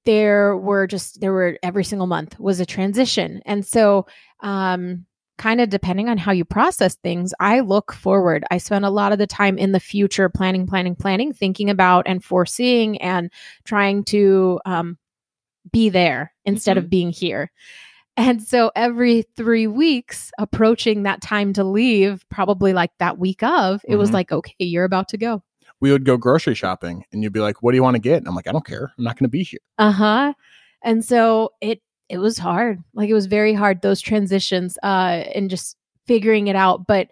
there 0.06 0.56
were 0.58 0.88
just 0.88 1.20
there 1.22 1.34
were 1.34 1.58
every 1.62 1.84
single 1.84 2.08
month 2.08 2.40
was 2.40 2.60
a 2.60 2.66
transition. 2.66 3.42
And 3.46 3.66
so 3.66 4.08
um 4.42 5.06
kind 5.38 5.62
of 5.62 5.70
depending 5.70 6.10
on 6.10 6.18
how 6.18 6.34
you 6.34 6.44
process 6.44 6.96
things 6.96 7.34
i 7.40 7.62
look 7.62 7.94
forward. 7.94 8.44
I 8.52 8.58
spend 8.58 8.84
a 8.86 8.90
lot 8.90 9.12
of 9.14 9.20
the 9.20 9.28
time 9.28 9.58
in 9.58 9.72
the 9.72 9.80
future 9.80 10.28
planning 10.30 10.68
planning 10.68 10.96
planning 10.96 11.32
thinking 11.34 11.70
about 11.70 12.08
and 12.08 12.24
foreseeing 12.24 13.02
and 13.02 13.32
trying 13.64 14.04
to 14.06 14.60
um, 14.66 14.98
be 15.72 15.90
there 15.90 16.34
instead 16.46 16.78
of 16.78 16.90
being 16.90 17.10
here 17.12 17.52
and 18.18 18.42
so 18.42 18.72
every 18.75 19.24
three 19.38 19.68
weeks 19.68 20.32
approaching 20.38 21.04
that 21.04 21.22
time 21.22 21.54
to 21.54 21.63
leave 21.63 22.25
probably 22.30 22.74
like 22.74 22.92
that 23.00 23.18
week 23.18 23.42
of 23.44 23.82
it 23.88 23.96
was 23.96 24.10
Mhm. 24.10 24.13
like 24.13 24.32
okay 24.32 24.54
you're 24.60 24.84
about 24.86 25.08
to 25.10 25.18
go 25.18 25.44
We 25.82 25.94
would 25.94 26.04
go 26.04 26.18
grocery 26.18 26.56
shopping, 26.56 27.06
and 27.13 27.24
you'd 27.24 27.32
be 27.32 27.39
like, 27.39 27.63
"What 27.63 27.72
do 27.72 27.78
you 27.78 27.84
want 27.84 27.96
to 27.96 28.01
get?" 28.01 28.18
And 28.18 28.28
I'm 28.28 28.36
like, 28.36 28.48
"I 28.48 28.51
don't 28.51 28.66
care. 28.66 28.92
I'm 28.98 29.04
not 29.06 29.16
going 29.18 29.24
to 29.24 29.30
be 29.30 29.44
here." 29.44 29.62
uh-huh 29.78 30.34
and 30.84 31.06
so 31.06 31.51
it 31.62 31.82
it 32.10 32.18
was 32.18 32.38
hard 32.38 32.84
like 32.94 33.10
it 33.10 33.13
was 33.13 33.28
very 33.28 33.54
hard 33.54 33.82
those 33.82 34.01
transitions 34.01 34.78
uh 34.84 35.24
and 35.36 35.50
just 35.50 35.78
figuring 36.06 36.48
it 36.48 36.56
out 36.56 36.86
but 36.88 37.08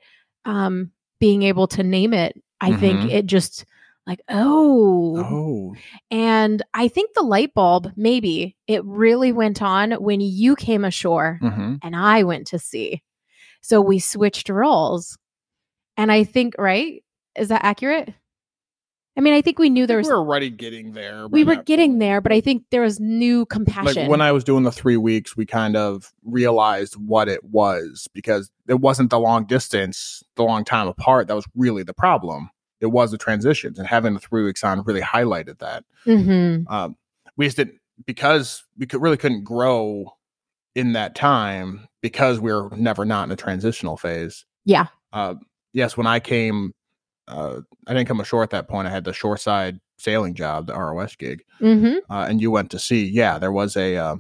um 0.46 0.92
being 1.20 1.44
able 1.44 1.68
to 1.68 1.84
name 1.84 2.14
it 2.14 2.36
i 2.62 2.74
think 2.74 3.02
Mhm. 3.02 3.10
it 3.12 3.26
just 3.26 3.64
like 4.08 4.22
oh. 4.30 5.18
Oh, 5.18 5.76
and 6.10 6.64
i 6.74 6.88
think 6.88 7.14
the 7.14 7.22
light 7.22 7.54
bulb 7.54 7.92
maybe 7.96 8.56
it 8.66 8.84
really 8.86 9.32
went 9.34 9.62
on 9.62 9.92
when 9.92 10.22
you 10.22 10.56
came 10.56 10.86
ashore 10.86 11.38
hmm 11.42 11.76
and 11.84 11.96
i 11.96 12.24
went 12.24 12.48
to 12.48 12.60
sea. 12.60 13.04
So 13.62 13.82
we 13.82 14.00
switched 14.00 14.50
roles. 14.50 15.18
And 15.98 16.12
i 16.12 16.24
think 16.24 16.56
right? 16.58 17.04
Is 17.36 17.50
that 17.50 17.64
accurate? 17.66 18.14
I 19.18 19.22
mean 19.22 19.34
i 19.34 19.42
think 19.42 19.58
we 19.60 19.70
knew 19.70 19.88
there 19.88 19.98
was 19.98 20.08
we 20.08 20.14
were 20.14 20.20
already 20.20 20.50
getting 20.52 20.94
there. 20.94 21.28
we 21.28 21.44
were 21.44 21.56
getting 21.56 21.94
point. 21.94 22.00
there 22.00 22.22
but 22.22 22.32
i 22.32 22.40
think 22.40 22.64
there 22.72 22.82
was 22.82 23.00
new 23.00 23.46
compassion 23.48 24.04
Like 24.04 24.10
when 24.10 24.22
I 24.22 24.32
was 24.32 24.44
doing 24.44 24.64
the 24.64 24.72
three 24.72 24.96
weeks, 24.98 25.36
we 25.36 25.46
kind 25.46 25.76
of 25.76 26.14
realized 26.24 26.94
what 26.96 27.28
it 27.28 27.44
was 27.44 28.08
because 28.14 28.52
it 28.68 28.80
wasn't 28.80 29.10
the 29.10 29.20
long 29.20 29.46
distance, 29.46 30.24
the 30.36 30.44
long 30.44 30.64
time 30.64 30.88
apart 30.88 31.28
that 31.28 31.36
was 31.36 31.48
really 31.56 31.84
the 31.84 31.96
problem. 31.96 32.52
It 32.80 32.88
was 32.88 33.12
the 33.12 33.18
transitions, 33.18 33.80
and 33.80 33.88
having 33.88 34.14
the 34.14 34.20
three 34.20 34.44
weeks 34.44 34.64
on 34.64 34.84
really 34.84 35.02
highlighted 35.02 35.60
that. 35.60 35.84
Mhm. 36.06 36.70
Um, 36.70 36.96
we 37.38 37.46
just 37.46 37.58
didn't 37.58 37.80
because 38.06 38.64
we 38.78 38.86
could 38.86 39.02
really 39.02 39.18
couldn't 39.18 39.44
grow 39.44 40.14
in 40.76 40.94
that 40.94 41.16
time 41.16 41.88
because 42.02 42.40
we 42.40 42.54
were 42.54 42.70
never 42.76 43.04
not 43.06 43.24
in 43.28 43.32
a 43.32 43.36
transitional 43.36 43.98
phase. 43.98 44.46
Yeah. 44.66 44.88
Uh, 45.12 45.36
yes, 45.74 45.98
when 45.98 46.06
I 46.06 46.20
came, 46.20 46.74
uh, 47.28 47.62
I 47.88 47.94
didn't 47.94 48.08
come 48.08 48.20
ashore 48.20 48.44
at 48.44 48.52
that 48.52 48.68
point. 48.68 48.88
I 48.88 48.92
had 48.92 49.04
the 49.06 49.14
shoreside 49.14 49.80
sailing 49.98 50.36
job, 50.36 50.68
the 50.68 50.74
ROS 50.76 51.16
gig, 51.16 51.44
Mhm. 51.60 51.98
uh, 52.10 52.28
and 52.30 52.40
you 52.40 52.52
went 52.52 52.70
to 52.72 52.80
sea. 52.80 53.06
Yeah, 53.10 53.40
there 53.40 53.52
was 53.52 53.76
a. 53.76 54.18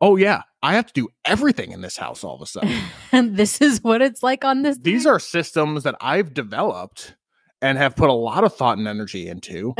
Oh 0.00 0.16
yeah, 0.16 0.42
I 0.62 0.74
have 0.74 0.86
to 0.86 0.92
do 0.92 1.08
everything 1.24 1.72
in 1.72 1.80
this 1.80 1.96
house 1.96 2.24
all 2.24 2.34
of 2.36 2.42
a 2.42 2.46
sudden. 2.46 2.76
and 3.12 3.36
this 3.36 3.60
is 3.60 3.82
what 3.82 4.02
it's 4.02 4.22
like 4.22 4.44
on 4.44 4.62
this. 4.62 4.78
These 4.78 5.06
are 5.06 5.18
systems 5.18 5.82
that 5.84 5.96
I've 6.00 6.34
developed 6.34 7.14
and 7.62 7.78
have 7.78 7.96
put 7.96 8.08
a 8.08 8.14
lot 8.14 8.44
of 8.44 8.54
thought 8.54 8.78
and 8.78 8.88
energy 8.88 9.28
into, 9.28 9.74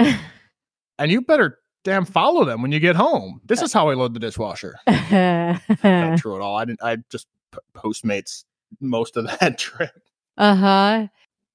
and 0.98 1.10
you 1.10 1.22
better 1.22 1.58
damn 1.82 2.04
follow 2.04 2.44
them 2.44 2.60
when 2.62 2.72
you 2.72 2.80
get 2.80 2.96
home. 2.96 3.40
This 3.46 3.62
is 3.62 3.72
how 3.72 3.88
I 3.88 3.94
load 3.94 4.12
the 4.14 4.20
dishwasher. 4.20 4.76
Not 4.86 6.18
true 6.18 6.36
at 6.36 6.42
all. 6.42 6.56
I 6.56 6.64
didn't. 6.66 6.82
I 6.82 6.98
just 7.10 7.26
Postmates 7.74 8.44
most 8.80 9.16
of 9.16 9.26
that 9.40 9.58
trip. 9.58 9.90
uh 10.36 10.54
huh. 10.54 11.06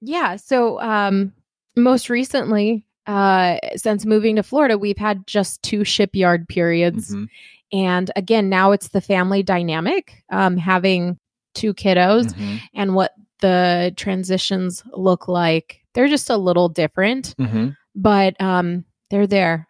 Yeah. 0.01 0.35
So, 0.35 0.79
um, 0.81 1.31
most 1.77 2.09
recently, 2.09 2.85
uh, 3.07 3.57
since 3.75 4.05
moving 4.05 4.35
to 4.37 4.43
Florida, 4.43 4.77
we've 4.77 4.97
had 4.97 5.25
just 5.27 5.61
two 5.63 5.83
shipyard 5.83 6.47
periods, 6.47 7.11
Mhm. 7.13 7.27
and 7.73 8.11
again, 8.15 8.49
now 8.49 8.71
it's 8.71 8.89
the 8.89 9.01
family 9.01 9.43
dynamic, 9.43 10.23
um, 10.31 10.57
having 10.57 11.17
two 11.53 11.73
kiddos, 11.73 12.33
Mhm. 12.33 12.59
and 12.73 12.95
what 12.95 13.13
the 13.41 13.93
transitions 13.97 14.83
look 14.93 15.27
like. 15.27 15.81
They're 15.93 16.07
just 16.07 16.29
a 16.29 16.37
little 16.37 16.67
different, 16.69 17.35
Mhm. 17.37 17.75
but 17.95 18.39
um, 18.41 18.85
they're 19.09 19.27
there. 19.27 19.67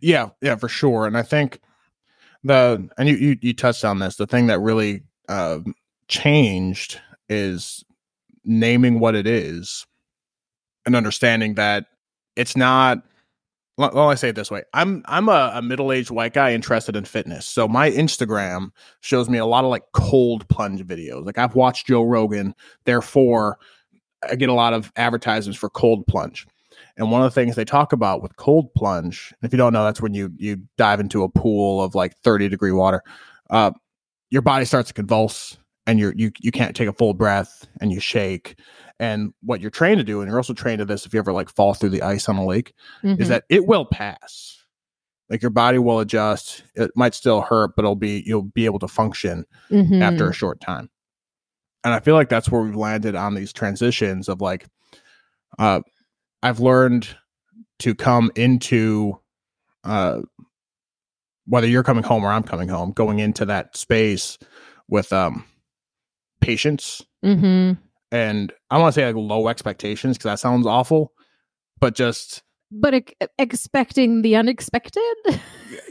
Yeah, 0.00 0.30
yeah, 0.42 0.56
for 0.56 0.68
sure. 0.68 1.06
And 1.06 1.16
I 1.16 1.22
think 1.22 1.60
the 2.44 2.88
and 2.98 3.08
you 3.08 3.16
you, 3.16 3.38
you 3.40 3.52
touched 3.54 3.84
on 3.84 3.98
this. 4.00 4.16
The 4.16 4.26
thing 4.26 4.46
that 4.48 4.60
really 4.60 5.02
uh, 5.28 5.58
changed 6.08 7.00
is 7.28 7.84
naming 8.44 8.98
what 8.98 9.14
it 9.14 9.26
is 9.26 9.86
and 10.86 10.96
understanding 10.96 11.54
that 11.54 11.86
it's 12.38 12.56
not. 12.56 13.02
Let 13.76 13.94
me 13.94 14.16
say 14.16 14.30
it 14.30 14.34
this 14.34 14.50
way: 14.50 14.62
I'm 14.74 15.04
I'm 15.06 15.28
a, 15.28 15.52
a 15.54 15.62
middle 15.62 15.92
aged 15.92 16.10
white 16.10 16.32
guy 16.32 16.52
interested 16.52 16.96
in 16.96 17.04
fitness, 17.04 17.46
so 17.46 17.68
my 17.68 17.90
Instagram 17.90 18.70
shows 19.00 19.28
me 19.28 19.38
a 19.38 19.46
lot 19.46 19.64
of 19.64 19.70
like 19.70 19.84
cold 19.92 20.48
plunge 20.48 20.84
videos. 20.84 21.26
Like 21.26 21.38
I've 21.38 21.54
watched 21.54 21.86
Joe 21.86 22.02
Rogan, 22.02 22.54
therefore 22.84 23.58
I 24.28 24.34
get 24.34 24.48
a 24.48 24.54
lot 24.54 24.72
of 24.72 24.92
advertisements 24.96 25.58
for 25.58 25.70
cold 25.70 26.06
plunge. 26.06 26.46
And 26.96 27.12
one 27.12 27.22
of 27.22 27.32
the 27.32 27.40
things 27.40 27.54
they 27.54 27.64
talk 27.64 27.92
about 27.92 28.22
with 28.22 28.36
cold 28.36 28.74
plunge, 28.74 29.32
if 29.42 29.52
you 29.52 29.58
don't 29.58 29.72
know, 29.72 29.84
that's 29.84 30.00
when 30.00 30.14
you 30.14 30.32
you 30.36 30.60
dive 30.76 30.98
into 30.98 31.22
a 31.22 31.28
pool 31.28 31.82
of 31.82 31.94
like 31.94 32.16
30 32.18 32.48
degree 32.48 32.72
water. 32.72 33.02
Uh, 33.50 33.70
your 34.30 34.42
body 34.42 34.64
starts 34.64 34.88
to 34.88 34.94
convulse 34.94 35.56
and 35.88 35.98
you're 35.98 36.12
you 36.14 36.30
you 36.40 36.52
can't 36.52 36.76
take 36.76 36.86
a 36.88 36.92
full 36.92 37.14
breath 37.14 37.66
and 37.80 37.90
you 37.90 37.98
shake. 37.98 38.56
And 39.00 39.32
what 39.42 39.60
you're 39.60 39.70
trained 39.70 39.98
to 39.98 40.04
do, 40.04 40.20
and 40.20 40.28
you're 40.28 40.38
also 40.38 40.52
trained 40.52 40.80
to 40.80 40.84
this 40.84 41.06
if 41.06 41.14
you 41.14 41.18
ever 41.18 41.32
like 41.32 41.48
fall 41.48 41.72
through 41.74 41.90
the 41.90 42.02
ice 42.02 42.28
on 42.28 42.36
a 42.36 42.44
lake, 42.44 42.74
Mhm. 43.02 43.20
is 43.20 43.28
that 43.28 43.44
it 43.48 43.66
will 43.66 43.84
pass. 43.86 44.56
Like 45.30 45.40
your 45.42 45.50
body 45.50 45.78
will 45.78 46.00
adjust. 46.00 46.62
It 46.74 46.90
might 46.94 47.14
still 47.14 47.40
hurt, 47.40 47.74
but 47.74 47.84
it'll 47.84 47.96
be 47.96 48.22
you'll 48.26 48.42
be 48.42 48.64
able 48.66 48.78
to 48.80 48.88
function 48.88 49.44
Mhm. 49.70 50.00
after 50.02 50.28
a 50.28 50.32
short 50.32 50.60
time. 50.60 50.90
And 51.84 51.94
I 51.94 52.00
feel 52.00 52.14
like 52.14 52.28
that's 52.28 52.50
where 52.50 52.60
we've 52.62 52.74
landed 52.76 53.14
on 53.14 53.34
these 53.34 53.52
transitions 53.52 54.28
of 54.28 54.40
like, 54.40 54.66
uh, 55.58 55.80
I've 56.42 56.60
learned 56.60 57.08
to 57.80 57.94
come 57.94 58.30
into, 58.34 59.18
uh, 59.84 60.20
whether 61.46 61.66
you're 61.68 61.84
coming 61.84 62.04
home 62.04 62.24
or 62.24 62.30
I'm 62.30 62.42
coming 62.42 62.68
home, 62.68 62.90
going 62.92 63.20
into 63.20 63.46
that 63.46 63.76
space 63.76 64.38
with 64.88 65.12
um, 65.12 65.44
patience 66.40 67.02
Mhm. 67.24 67.78
and 68.12 68.52
I 68.70 68.78
want 68.78 68.94
to 68.94 69.00
say 69.00 69.06
like 69.06 69.16
low 69.16 69.48
expectations 69.48 70.16
because 70.16 70.30
that 70.30 70.38
sounds 70.40 70.66
awful, 70.66 71.12
but 71.80 71.94
just 71.94 72.42
but 72.70 72.94
ex- 72.94 73.14
expecting 73.38 74.22
the 74.22 74.36
unexpected. 74.36 75.02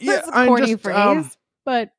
That's 0.06 0.27
a 0.27 0.36
I'm 0.36 0.48
corny 0.48 0.68
just, 0.74 0.84
phrase, 0.84 0.96
um, 0.96 1.32
but 1.66 1.89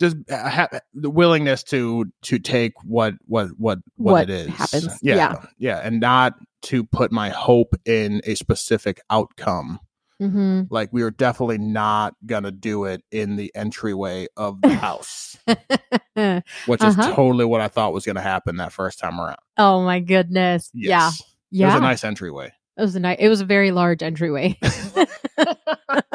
just 0.00 0.16
uh, 0.30 0.48
ha- 0.48 0.68
the 0.92 1.10
willingness 1.10 1.62
to 1.64 2.06
to 2.22 2.38
take 2.38 2.72
what 2.84 3.14
what 3.26 3.48
what 3.58 3.78
what, 3.96 4.12
What 4.12 4.22
it 4.24 4.30
is 4.30 4.48
happens, 4.48 4.98
yeah, 5.02 5.16
yeah. 5.16 5.46
yeah 5.58 5.80
and 5.84 6.00
not 6.00 6.34
to 6.62 6.82
put 6.84 7.12
my 7.12 7.28
hope 7.30 7.74
in 7.84 8.20
a 8.24 8.34
specific 8.36 9.00
outcome 9.10 9.78
Mhm. 10.24 10.66
like 10.70 10.88
we 10.92 11.02
were 11.02 11.10
definitely 11.10 11.58
not 11.58 12.14
gonna 12.24 12.50
do 12.50 12.84
it 12.84 13.02
in 13.10 13.36
the 13.36 13.50
entryway 13.54 14.26
of 14.36 14.60
the 14.62 14.74
house 14.74 15.36
which 15.46 16.82
is 16.82 16.98
Uh-huh. 16.98 17.14
totally 17.14 17.44
what 17.44 17.60
i 17.60 17.68
thought 17.68 17.92
was 17.92 18.06
gonna 18.06 18.20
happen 18.22 18.56
that 18.56 18.72
first 18.72 18.98
time 18.98 19.20
around 19.20 19.36
oh 19.58 19.82
my 19.82 20.00
goodness! 20.00 20.70
yes. 20.72 21.22
Yeah, 21.50 21.66
it 21.66 21.68
was 21.72 21.74
a 21.78 21.80
nice 21.82 22.04
entryway 22.04 22.52
it 22.76 22.82
was 22.82 22.96
a 22.96 23.00
nice. 23.00 23.18
It 23.20 23.28
was 23.28 23.40
a 23.40 23.44
very 23.44 23.70
large 23.70 24.02
entryway. 24.02 24.58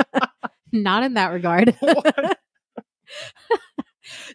Not 0.73 1.03
in 1.03 1.13
that 1.13 1.31
regard. 1.31 1.73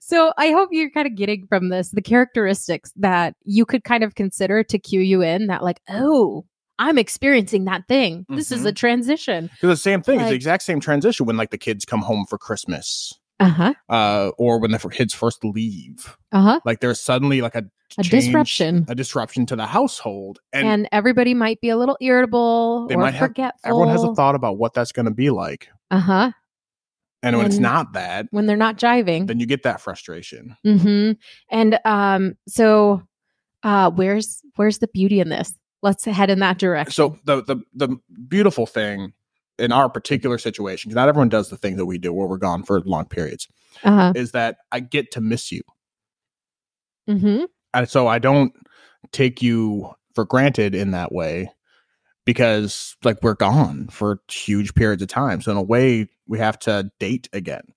so 0.00 0.32
I 0.38 0.50
hope 0.52 0.70
you're 0.72 0.90
kind 0.90 1.06
of 1.06 1.16
getting 1.16 1.46
from 1.46 1.68
this 1.68 1.90
the 1.90 2.00
characteristics 2.00 2.92
that 2.96 3.34
you 3.44 3.66
could 3.66 3.84
kind 3.84 4.02
of 4.04 4.14
consider 4.14 4.62
to 4.64 4.78
cue 4.78 5.00
you 5.00 5.20
in 5.22 5.48
that, 5.48 5.62
like, 5.62 5.80
oh, 5.88 6.44
I'm 6.78 6.98
experiencing 6.98 7.64
that 7.66 7.86
thing. 7.88 8.26
This 8.28 8.50
is 8.50 8.64
a 8.64 8.72
transition. 8.72 9.50
It's 9.52 9.60
the 9.62 9.76
same 9.76 10.02
thing. 10.02 10.20
it's 10.20 10.28
the 10.30 10.34
exact 10.34 10.62
same 10.64 10.80
transition 10.80 11.26
when 11.26 11.36
like 11.36 11.50
the 11.50 11.58
kids 11.58 11.84
come 11.84 12.00
home 12.02 12.26
for 12.28 12.36
Christmas, 12.38 13.12
Uh 13.40 13.48
huh. 13.48 13.74
uh, 13.88 14.30
or 14.38 14.58
when 14.58 14.72
the 14.72 14.78
kids 14.78 15.14
first 15.14 15.44
leave. 15.44 16.16
Uh 16.32 16.42
huh. 16.42 16.60
Like 16.64 16.80
there's 16.80 17.00
suddenly 17.00 17.40
like 17.40 17.54
a 17.54 17.64
A 17.98 18.02
change- 18.02 18.24
disruption. 18.24 18.86
a 18.88 18.94
disruption 18.94 19.46
to 19.46 19.56
the 19.56 19.66
household, 19.66 20.40
and, 20.52 20.66
And, 20.66 20.88
everybody 20.90 21.32
might 21.34 21.60
be 21.60 21.68
a 21.70 21.76
little 21.76 21.96
irritable 22.00 22.88
They 22.88 22.96
or 22.96 22.98
might 22.98 23.14
have- 23.14 23.28
forgetful. 23.28 23.60
everyone 23.64 23.88
has 23.90 24.02
a 24.02 24.14
thought 24.14 24.34
about 24.34 24.58
what 24.58 24.74
that's 24.74 24.90
going 24.92 25.06
to 25.06 25.12
be 25.14 25.30
like. 25.30 25.68
Uh 25.92 26.00
huh. 26.00 26.32
And 27.22 27.36
when 27.38 27.46
it's 27.46 27.56
not 27.58 27.92
that, 27.94 28.26
When 28.32 28.44
they're 28.46 28.56
not 28.56 28.76
jiving. 28.76 29.26
then 29.28 29.40
you 29.40 29.46
get 29.46 29.62
that 29.62 29.80
frustration. 29.80 30.56
Mm-hmm. 30.66 31.12
And 31.50 31.78
um, 31.84 32.34
so 32.48 33.02
uh 33.62 33.90
where's 33.92 34.42
where's 34.56 34.78
the 34.80 34.88
beauty 34.88 35.20
in 35.20 35.28
this? 35.30 35.54
Let's 35.84 36.04
head 36.06 36.30
in 36.30 36.38
that 36.40 36.58
direction. 36.58 36.92
So 36.92 37.18
the 37.24 37.42
the 37.44 37.62
the 37.74 37.96
beautiful 38.26 38.66
thing 38.66 39.12
in 39.58 39.70
our 39.70 39.88
particular 39.88 40.38
situation, 40.38 40.88
because 40.88 40.96
not 40.96 41.08
everyone 41.08 41.28
does 41.28 41.50
the 41.50 41.58
thing 41.58 41.76
that 41.76 41.86
we 41.86 41.98
do 41.98 42.12
where 42.12 42.26
we're 42.26 42.38
gone 42.38 42.62
for 42.62 42.80
long 42.80 43.04
periods, 43.04 43.46
uh-huh. 43.84 44.14
is 44.16 44.32
that 44.32 44.56
I 44.72 44.80
get 44.80 45.12
to 45.12 45.20
miss 45.20 45.52
you. 45.52 45.60
Mm-hmm. 47.06 47.44
and 47.74 47.86
so 47.86 48.06
I 48.06 48.18
don't 48.18 48.54
take 49.12 49.42
you 49.42 49.92
for 50.14 50.24
granted 50.24 50.74
in 50.74 50.92
that 50.92 51.12
way 51.12 51.50
because 52.24 52.96
like 53.04 53.18
we're 53.22 53.34
gone 53.34 53.88
for 53.88 54.20
huge 54.30 54.74
periods 54.74 55.02
of 55.02 55.08
time. 55.08 55.42
So 55.42 55.50
in 55.50 55.58
a 55.58 55.62
way, 55.62 56.08
we 56.26 56.38
have 56.38 56.58
to 56.60 56.90
date 56.98 57.28
again. 57.34 57.74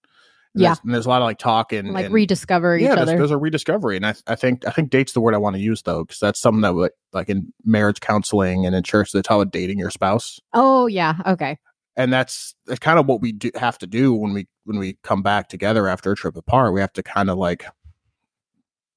And 0.54 0.64
Yeah. 0.64 0.70
there's, 0.70 0.80
and 0.84 0.94
there's 0.94 1.06
a 1.06 1.10
lot 1.10 1.22
of 1.22 1.26
like 1.26 1.38
talk 1.38 1.74
and 1.74 1.92
Like 1.94 2.06
and- 2.06 2.14
rediscover 2.14 2.76
each 2.78 2.84
yeah, 2.84 2.96
there's, 2.96 3.10
other. 3.10 3.18
there's 3.18 3.32
a 3.32 3.38
rediscovery, 3.38 3.96
and 3.98 4.06
I, 4.06 4.16
I 4.28 4.36
think 4.36 4.66
I 4.68 4.72
think 4.72 4.90
date's 4.90 5.14
the 5.14 5.22
word 5.22 5.34
I 5.34 5.38
want 5.38 5.56
to 5.56 5.62
use 5.62 5.82
though, 5.84 6.04
because 6.06 6.20
that's 6.20 6.40
something 6.40 6.62
that 6.62 6.74
would 6.76 6.92
like 7.14 7.30
in 7.30 7.54
marriage 7.66 8.00
counseling 8.00 8.66
and 8.66 8.76
in 8.76 8.84
church 8.84 9.12
they 9.12 9.22
talk 9.22 9.36
about 9.42 9.52
dating 9.52 9.80
your 9.80 9.92
spouse, 9.92 10.40
oh 10.54 10.88
yeah. 10.88 11.16
Okay. 11.26 11.58
and 11.96 12.12
that's 12.14 12.56
that's 12.66 12.80
kind 12.80 13.00
of 13.00 13.06
what 13.08 13.22
we 13.22 13.32
do 13.32 13.52
have 13.56 13.78
to 13.80 13.88
do 13.88 14.14
when 14.14 14.34
we 14.34 14.48
when 14.66 14.78
we 14.80 14.98
come 15.04 15.22
back 15.22 15.50
together 15.50 15.88
after 15.88 16.12
a 16.12 16.16
trip 16.16 16.36
apart. 16.36 16.74
We 16.74 16.82
have 16.82 16.94
to 16.94 17.04
kind 17.04 17.30
of 17.30 17.38
like 17.38 17.66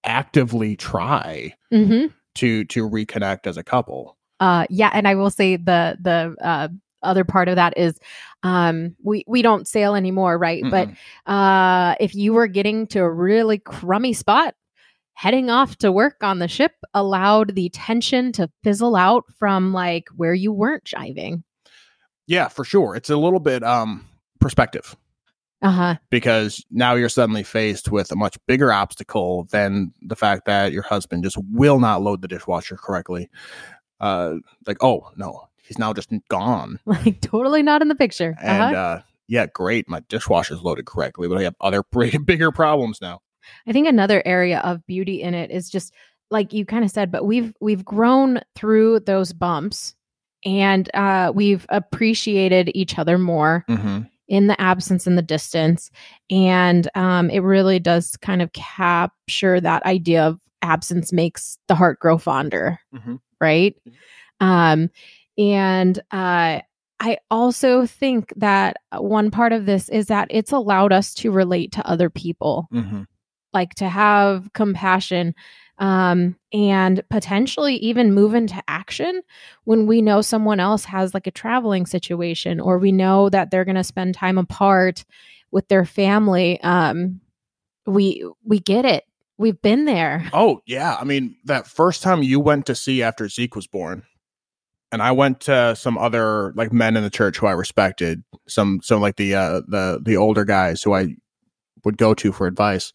actively 0.04 0.76
try 0.76 1.54
Mm-hmm. 1.72 2.06
to 2.36 2.64
to 2.64 2.88
reconnect 2.88 3.46
as 3.46 3.56
a 3.56 3.62
couple. 3.62 4.16
Uh 4.40 4.66
yeah, 4.70 4.90
and 4.92 5.06
I 5.06 5.14
will 5.14 5.30
say 5.30 5.56
the 5.56 5.96
the 6.00 6.34
uh 6.42 6.68
other 7.02 7.24
part 7.24 7.48
of 7.48 7.56
that 7.56 7.76
is 7.76 7.98
um 8.42 8.94
we 9.02 9.24
we 9.26 9.42
don't 9.42 9.68
sail 9.68 9.94
anymore, 9.94 10.38
right? 10.38 10.62
But 10.70 10.88
Mm-mm. 10.88 10.96
uh 11.26 11.94
if 12.00 12.14
you 12.14 12.32
were 12.32 12.46
getting 12.46 12.86
to 12.88 13.00
a 13.00 13.10
really 13.10 13.58
crummy 13.58 14.12
spot 14.12 14.54
heading 15.14 15.50
off 15.50 15.76
to 15.76 15.92
work 15.92 16.16
on 16.22 16.38
the 16.38 16.48
ship 16.48 16.72
allowed 16.94 17.54
the 17.54 17.68
tension 17.70 18.32
to 18.32 18.50
fizzle 18.64 18.96
out 18.96 19.24
from 19.38 19.72
like 19.72 20.08
where 20.16 20.34
you 20.34 20.52
weren't 20.52 20.84
jiving 20.84 21.42
yeah, 22.30 22.46
for 22.46 22.64
sure, 22.64 22.94
it's 22.94 23.10
a 23.10 23.16
little 23.16 23.40
bit 23.40 23.64
um 23.64 24.06
perspective 24.38 24.96
uh-huh 25.62 25.96
because 26.08 26.64
now 26.70 26.94
you're 26.94 27.08
suddenly 27.08 27.42
faced 27.42 27.90
with 27.90 28.12
a 28.12 28.16
much 28.16 28.38
bigger 28.46 28.72
obstacle 28.72 29.44
than 29.50 29.92
the 30.00 30.14
fact 30.14 30.46
that 30.46 30.72
your 30.72 30.84
husband 30.84 31.24
just 31.24 31.36
will 31.50 31.80
not 31.80 32.02
load 32.02 32.22
the 32.22 32.28
dishwasher 32.28 32.76
correctly. 32.76 33.28
Uh, 33.98 34.36
like, 34.64 34.78
oh 34.80 35.10
no, 35.16 35.48
he's 35.70 35.78
now 35.78 35.92
just 35.94 36.10
gone, 36.28 36.78
like 36.86 37.20
totally 37.20 37.62
not 37.62 37.80
in 37.80 37.88
the 37.88 37.94
picture 37.94 38.36
and 38.42 38.74
uh-huh. 38.74 38.76
uh, 38.98 39.00
yeah, 39.28 39.46
great, 39.46 39.88
my 39.88 40.00
dishwasher's 40.08 40.60
loaded 40.62 40.86
correctly, 40.86 41.28
but 41.28 41.38
I 41.38 41.44
have 41.44 41.54
other 41.60 41.82
bigger 42.24 42.50
problems 42.50 43.00
now. 43.00 43.20
i 43.66 43.72
think 43.72 43.86
another 43.86 44.22
area 44.26 44.58
of 44.60 44.84
beauty 44.86 45.22
in 45.22 45.32
it 45.34 45.50
is 45.50 45.70
just 45.70 45.94
like 46.30 46.52
you 46.52 46.64
kind 46.66 46.84
of 46.84 46.90
said 46.90 47.10
but 47.10 47.24
we've 47.24 47.54
we've 47.60 47.84
grown 47.84 48.40
through 48.56 49.00
those 49.00 49.32
bumps 49.32 49.94
and 50.44 50.90
uh 50.94 51.32
we've 51.34 51.64
appreciated 51.70 52.70
each 52.74 52.98
other 52.98 53.18
more 53.18 53.64
Mm-hmm. 53.68 54.00
in 54.28 54.46
the 54.48 54.60
absence 54.60 55.06
and 55.06 55.16
the 55.18 55.22
distance 55.22 55.90
and 56.30 56.88
um 56.94 57.30
it 57.30 57.40
really 57.40 57.78
does 57.78 58.16
kind 58.18 58.42
of 58.42 58.52
capture 58.52 59.60
that 59.60 59.82
idea 59.84 60.26
of 60.26 60.40
absence 60.62 61.12
makes 61.12 61.58
the 61.68 61.74
heart 61.74 61.98
grow 62.00 62.18
fonder 62.18 62.78
Mhm. 62.94 63.20
right 63.40 63.74
Mhm. 63.88 63.92
um 64.46 64.90
and 65.40 65.98
uh 66.10 66.60
I 67.02 67.16
also 67.30 67.86
think 67.86 68.30
that 68.36 68.76
one 68.92 69.30
part 69.30 69.54
of 69.54 69.64
this 69.64 69.88
is 69.88 70.08
that 70.08 70.28
it's 70.30 70.52
allowed 70.52 70.92
us 70.92 71.14
to 71.14 71.30
relate 71.30 71.72
to 71.72 71.86
other 71.86 72.10
people. 72.10 72.68
Mm-hmm. 72.72 73.04
like 73.54 73.74
to 73.76 73.88
have 73.88 74.52
compassion 74.52 75.34
um, 75.78 76.36
and 76.52 77.02
potentially 77.08 77.76
even 77.76 78.12
move 78.12 78.34
into 78.34 78.62
action 78.68 79.22
when 79.64 79.86
we 79.86 80.02
know 80.02 80.20
someone 80.20 80.60
else 80.60 80.84
has 80.84 81.14
like 81.14 81.26
a 81.26 81.30
traveling 81.32 81.86
situation 81.86 82.60
or 82.60 82.78
we 82.78 82.92
know 82.92 83.30
that 83.30 83.50
they're 83.50 83.64
going 83.64 83.76
to 83.76 83.82
spend 83.82 84.14
time 84.14 84.36
apart 84.36 85.06
with 85.50 85.66
their 85.68 85.86
family 85.86 86.60
um, 86.60 87.20
we 87.86 88.24
we 88.44 88.58
get 88.58 88.84
it. 88.84 89.04
We've 89.38 89.60
been 89.60 89.86
there. 89.86 90.28
Oh 90.32 90.60
yeah, 90.66 90.96
I 91.00 91.04
mean 91.04 91.36
that 91.44 91.66
first 91.66 92.02
time 92.02 92.22
you 92.22 92.40
went 92.40 92.66
to 92.66 92.74
sea 92.74 93.02
after 93.02 93.28
Zeke 93.28 93.56
was 93.56 93.66
born, 93.66 94.04
and 94.92 95.02
I 95.02 95.12
went 95.12 95.40
to 95.42 95.74
some 95.76 95.96
other 95.98 96.52
like 96.56 96.72
men 96.72 96.96
in 96.96 97.02
the 97.02 97.10
church 97.10 97.38
who 97.38 97.46
I 97.46 97.52
respected, 97.52 98.22
some 98.48 98.80
some 98.82 99.00
like 99.00 99.16
the 99.16 99.34
uh 99.34 99.60
the 99.68 100.00
the 100.02 100.16
older 100.16 100.44
guys 100.44 100.82
who 100.82 100.94
I 100.94 101.14
would 101.84 101.96
go 101.96 102.14
to 102.14 102.32
for 102.32 102.46
advice. 102.46 102.92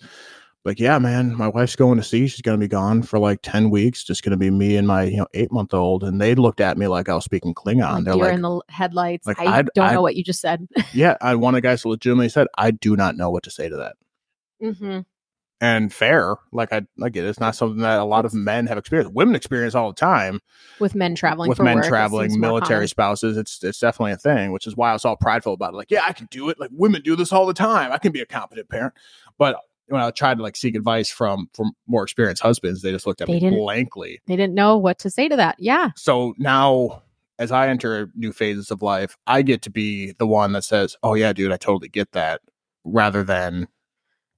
Like, 0.63 0.79
yeah, 0.79 0.97
man, 0.97 1.35
my 1.37 1.47
wife's 1.47 1.75
going 1.75 1.97
to 1.99 2.03
sea. 2.03 2.25
She's 2.25 2.41
going 2.41 2.59
to 2.59 2.63
be 2.63 2.67
gone 2.67 3.03
for 3.03 3.19
like 3.19 3.39
ten 3.43 3.69
weeks. 3.69 4.03
Just 4.03 4.23
going 4.23 4.31
to 4.31 4.37
be 4.37 4.49
me 4.49 4.77
and 4.77 4.87
my 4.87 5.03
you 5.03 5.17
know 5.17 5.27
eight 5.35 5.51
month 5.51 5.75
old. 5.75 6.03
And 6.03 6.19
they 6.19 6.33
looked 6.33 6.59
at 6.59 6.75
me 6.75 6.87
like 6.87 7.07
I 7.07 7.13
was 7.13 7.23
speaking 7.23 7.53
Klingon. 7.53 8.03
They're 8.03 8.15
you're 8.15 8.25
like, 8.25 8.33
in 8.33 8.41
the 8.41 8.61
headlights 8.69 9.27
like, 9.27 9.39
i 9.39 9.59
I'd- 9.59 9.69
don't 9.75 9.85
I'd- 9.85 9.93
know 9.95 10.01
what 10.01 10.15
you 10.15 10.23
just 10.23 10.41
said 10.41 10.67
yeah. 10.91 11.17
I 11.21 11.35
one 11.35 11.53
of 11.53 11.57
the 11.59 11.61
guys 11.61 11.85
legitimately 11.85 12.29
said, 12.29 12.47
I 12.57 12.71
do 12.71 12.95
not 12.95 13.15
know 13.15 13.29
what 13.29 13.43
to 13.43 13.51
say 13.51 13.69
to 13.69 13.77
that. 13.77 13.95
hmm 14.73 14.99
And 15.61 15.91
fair, 15.93 16.35
like 16.51 16.73
I, 16.73 16.81
get 17.09 17.23
it. 17.23 17.29
It's 17.29 17.39
not 17.39 17.55
something 17.55 17.81
that 17.81 17.99
a 17.99 18.03
lot 18.03 18.25
of 18.25 18.33
men 18.33 18.67
have 18.67 18.77
experienced. 18.77 19.13
Women 19.13 19.35
experience 19.35 19.73
all 19.73 19.87
the 19.89 19.95
time. 19.95 20.41
with 20.79 20.95
men 20.95 21.15
traveling 21.15 21.47
with 21.47 21.59
men 21.59 21.75
work, 21.77 21.85
traveling, 21.85 22.37
military 22.39 22.87
spouses. 22.89 23.37
It's 23.37 23.63
it's 23.63 23.79
definitely 23.79 24.11
a 24.11 24.17
thing, 24.17 24.51
which 24.51 24.67
is 24.67 24.75
why 24.75 24.89
I 24.89 24.93
was 24.93 25.05
all 25.05 25.15
prideful 25.15 25.53
about 25.53 25.73
it. 25.73 25.77
Like, 25.77 25.91
yeah, 25.91 26.03
I 26.05 26.11
can 26.11 26.27
do 26.29 26.49
it. 26.49 26.59
Like 26.59 26.71
women 26.73 27.01
do 27.03 27.15
this 27.15 27.31
all 27.31 27.45
the 27.45 27.53
time. 27.53 27.93
I 27.93 27.97
can 27.99 28.11
be 28.11 28.19
a 28.19 28.25
competent 28.25 28.67
parent. 28.69 28.93
But 29.37 29.57
when 29.87 30.01
I 30.01 30.11
tried 30.11 30.37
to 30.37 30.43
like 30.43 30.57
seek 30.57 30.75
advice 30.75 31.09
from 31.09 31.49
from 31.53 31.71
more 31.87 32.03
experienced 32.03 32.41
husbands, 32.41 32.81
they 32.81 32.91
just 32.91 33.07
looked 33.07 33.21
at 33.21 33.27
They 33.27 33.39
me 33.39 33.49
blankly. 33.51 34.21
they 34.27 34.35
didn't 34.35 34.55
know 34.55 34.77
what 34.77 34.99
to 34.99 35.09
say 35.09 35.29
to 35.29 35.35
that 35.37 35.55
yeah 35.59 35.91
So 35.95 36.33
now 36.37 37.03
as 37.37 37.51
I 37.51 37.67
enter 37.67 38.09
new 38.15 38.31
phases 38.33 38.71
of 38.71 38.81
life, 38.81 39.15
I 39.27 39.41
get 39.41 39.61
to 39.63 39.69
be 39.69 40.13
the 40.13 40.25
one 40.27 40.53
that 40.53 40.63
says, 40.63 40.95
Oh 41.03 41.13
yeah, 41.13 41.33
dude, 41.33 41.51
I 41.51 41.57
totally 41.57 41.89
get 41.89 42.11
that, 42.13 42.41
rather 42.83 43.23
than 43.23 43.67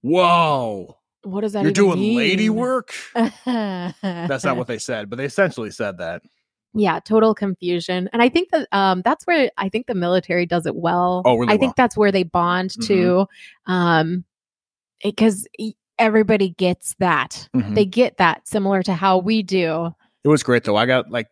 Whoa, 0.01 0.97
what 1.29 1.41
does 1.41 1.53
that 1.53 1.59
mean? 1.59 1.65
you're 1.65 1.71
doing 1.73 1.99
mean? 1.99 2.15
lady 2.17 2.49
work? 2.49 2.93
that's 3.45 4.43
not 4.43 4.57
what 4.57 4.67
they 4.67 4.77
said, 4.77 5.09
but 5.09 5.17
they 5.17 5.25
essentially 5.25 5.71
said 5.71 5.97
that. 5.99 6.21
yeah 6.73 6.99
total 6.99 7.33
confusion 7.33 8.09
and 8.13 8.21
i 8.21 8.27
think 8.29 8.49
that 8.51 8.67
um 8.71 9.01
that's 9.03 9.25
where 9.25 9.49
i 9.57 9.69
think 9.69 9.87
the 9.87 9.95
military 9.95 10.45
does 10.45 10.65
it 10.65 10.75
well 10.75 11.21
Oh, 11.25 11.35
really 11.37 11.53
i 11.53 11.57
think 11.57 11.75
that's 11.75 11.95
where 11.97 12.11
they 12.11 12.23
bond 12.23 12.71
Mhm. 12.71 12.85
too 12.85 13.25
um 13.65 14.25
because 15.03 15.47
everybody 15.97 16.49
gets 16.49 16.93
that 16.99 17.47
Mhm. 17.55 17.73
they 17.73 17.85
get 17.85 18.17
that 18.17 18.47
similar 18.47 18.83
to 18.83 18.93
how 18.93 19.17
we 19.17 19.41
do 19.43 19.95
It 20.23 20.27
was 20.29 20.43
great 20.43 20.65
though. 20.65 20.75
I 20.75 20.85
got 20.85 21.09
like 21.09 21.27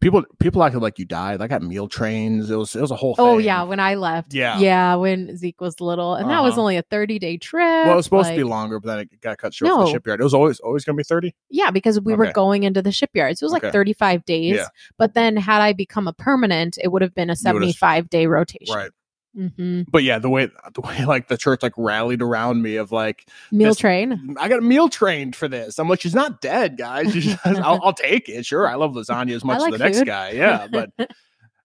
people 0.00 0.24
people 0.38 0.62
acted 0.62 0.80
like 0.80 0.98
you 0.98 1.04
died. 1.04 1.40
I 1.42 1.46
got 1.46 1.62
meal 1.62 1.86
trains. 1.88 2.50
It 2.50 2.56
was 2.56 2.74
it 2.74 2.80
was 2.80 2.90
a 2.90 2.96
whole 2.96 3.14
thing. 3.14 3.24
oh 3.24 3.38
yeah 3.38 3.62
when 3.62 3.78
i 3.80 3.94
left 3.94 4.32
Yeah. 4.34 4.58
yeah 4.58 4.94
when 4.94 5.36
zeke 5.36 5.60
was 5.60 5.80
little 5.80 6.14
and 6.14 6.30
that 6.30 6.42
was 6.42 6.52
Uh-huh. 6.52 6.60
only 6.62 6.76
a 6.78 6.82
30 6.82 7.18
day 7.18 7.36
trip 7.36 7.60
Well, 7.84 7.92
it 7.92 7.96
was 7.96 8.06
supposed 8.06 8.30
to 8.30 8.36
be 8.36 8.42
longer, 8.44 8.80
but 8.80 8.88
then 8.88 8.98
it 9.00 9.20
got 9.20 9.38
cut 9.38 9.52
short 9.54 9.70
for 9.72 9.78
No. 9.78 9.84
the 9.84 9.90
shipyard. 9.92 10.20
It 10.20 10.24
was 10.24 10.34
always 10.34 10.58
always 10.60 10.84
gonna 10.84 10.96
be 10.96 11.02
thirty. 11.04 11.34
yeah 11.50 11.70
because 11.70 12.00
we 12.00 12.14
were 12.14 12.32
going 12.32 12.62
into 12.62 12.82
the 12.82 12.92
shipyards 12.92 13.42
it 13.42 13.44
was 13.44 13.52
like 13.52 13.64
Okay. 13.64 13.72
35 13.72 14.24
days 14.24 14.56
Yeah. 14.56 14.66
but 14.98 15.14
then 15.14 15.36
had 15.36 15.60
i 15.60 15.72
become 15.72 16.08
a 16.08 16.12
permanent 16.12 16.78
it 16.82 16.88
would 16.88 17.02
have 17.02 17.14
been 17.14 17.30
a 17.30 17.36
75 17.36 18.08
day 18.10 18.26
rotation 18.26 18.74
Right. 18.74 18.90
Hmm 19.34 19.82
But 19.90 20.02
yeah, 20.02 20.18
the 20.18 20.28
way 20.28 20.46
the 20.74 20.80
way 20.80 21.04
like 21.04 21.28
the 21.28 21.36
church 21.36 21.62
like 21.62 21.74
rallied 21.76 22.22
around 22.22 22.62
me 22.62 22.76
of 22.76 22.90
like 22.92 23.26
meal 23.52 23.68
This- 23.70 23.78
train 23.78 24.36
I 24.38 24.48
got 24.48 24.58
a 24.58 24.62
meal 24.62 24.88
trained 24.88 25.36
for 25.36 25.48
this. 25.48 25.78
I'm 25.78 25.88
like, 25.88 26.00
she's 26.00 26.14
not 26.14 26.40
dead, 26.40 26.76
guys. 26.76 27.12
Just, 27.12 27.38
I'll, 27.46 27.80
I'll 27.82 27.92
take 27.92 28.28
it. 28.28 28.44
Sure, 28.46 28.66
I 28.66 28.74
love 28.74 28.92
lasagna 28.92 29.34
as 29.34 29.44
much 29.44 29.60
like 29.60 29.72
as 29.72 29.78
the 29.78 29.84
next 29.84 30.04
guy. 30.04 30.30
Yeah, 30.30 30.66
but 30.70 30.90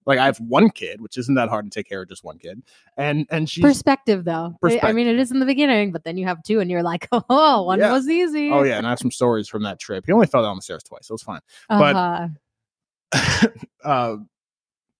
like 0.05 0.19
I 0.19 0.25
have 0.25 0.37
one 0.39 0.69
kid, 0.69 1.01
which 1.01 1.17
isn't 1.17 1.33
that 1.35 1.49
hard 1.49 1.65
to 1.65 1.71
take 1.71 1.89
care 1.89 2.03
of 2.03 2.07
just 2.09 2.23
one 2.23 2.37
kid, 2.37 2.61
and 2.97 3.25
and 3.31 3.49
she's 3.49 3.63
perspective 3.63 4.23
though 4.25 4.55
I- 4.63 4.79
i 4.83 4.91
mean 4.93 5.07
it 5.07 5.17
is 5.17 5.31
in 5.31 5.39
the 5.39 5.47
beginning 5.47 5.91
but 5.91 6.03
then 6.03 6.15
you 6.17 6.25
have 6.27 6.43
two 6.43 6.59
and 6.59 6.69
you're 6.69 6.83
like 6.83 7.07
oh 7.11 7.63
one 7.63 7.79
Yeah. 7.79 7.91
was 7.91 8.07
easy 8.07 8.51
oh 8.51 8.61
yeah, 8.61 8.77
and 8.77 8.85
I 8.85 8.91
have 8.91 8.99
some 8.99 9.09
stories 9.11 9.47
from 9.47 9.63
that 9.63 9.79
trip. 9.79 10.05
He 10.05 10.11
only 10.11 10.27
fell 10.27 10.43
down 10.43 10.55
the 10.55 10.61
stairs 10.61 10.83
twice. 10.83 11.09
It 11.09 11.13
was 11.13 11.23
fine. 11.23 11.41
but- 11.69 11.95
uh-huh. 11.95 13.47
uh 13.83 14.17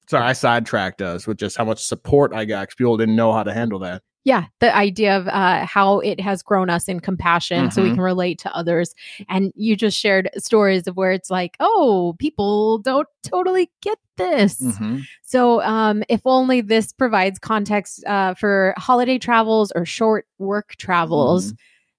sorry 0.10 0.26
i 0.26 0.34
sidetracked 0.34 1.02
us 1.02 1.28
with 1.28 1.38
just 1.38 1.58
how 1.58 1.66
much 1.66 1.84
support 1.84 2.34
i 2.34 2.46
got 2.46 2.68
'cause 2.68 2.76
people 2.76 2.98
didn't 2.98 3.16
know 3.16 3.32
how 3.34 3.44
to 3.44 3.54
handle 3.54 3.80
that 3.80 4.02
yeah 4.24 4.46
the 4.60 4.76
idea 4.76 5.16
of 5.18 5.28
uh, 5.28 5.66
how 5.66 6.00
it 6.00 6.20
has 6.20 6.42
grown 6.42 6.70
us 6.70 6.88
in 6.88 7.00
compassion 7.00 7.70
so 7.72 7.82
we 7.84 7.90
Mhm. 7.90 7.94
can 7.96 8.04
relate 8.04 8.40
to 8.40 8.56
others 8.56 8.94
and 9.30 9.52
you 9.56 9.76
just 9.76 9.98
shared 9.98 10.30
stories 10.38 10.88
of 10.88 10.96
where 10.98 11.12
it's 11.12 11.30
like 11.30 11.56
oh 11.60 12.16
people 12.20 12.80
don't 12.80 13.08
totally 13.24 13.70
get 13.82 13.98
this 14.18 14.62
Mhm. 14.62 15.04
so 15.22 15.62
um, 15.62 16.04
if 16.10 16.22
only 16.26 16.62
this 16.62 16.92
provides 16.94 17.38
context 17.38 18.04
uh, 18.06 18.34
for 18.34 18.74
holiday 18.78 19.18
travels 19.20 19.72
or 19.76 19.86
short 19.86 20.26
work 20.40 20.76
travels 20.78 21.48
Mm-hmm. 21.48 21.56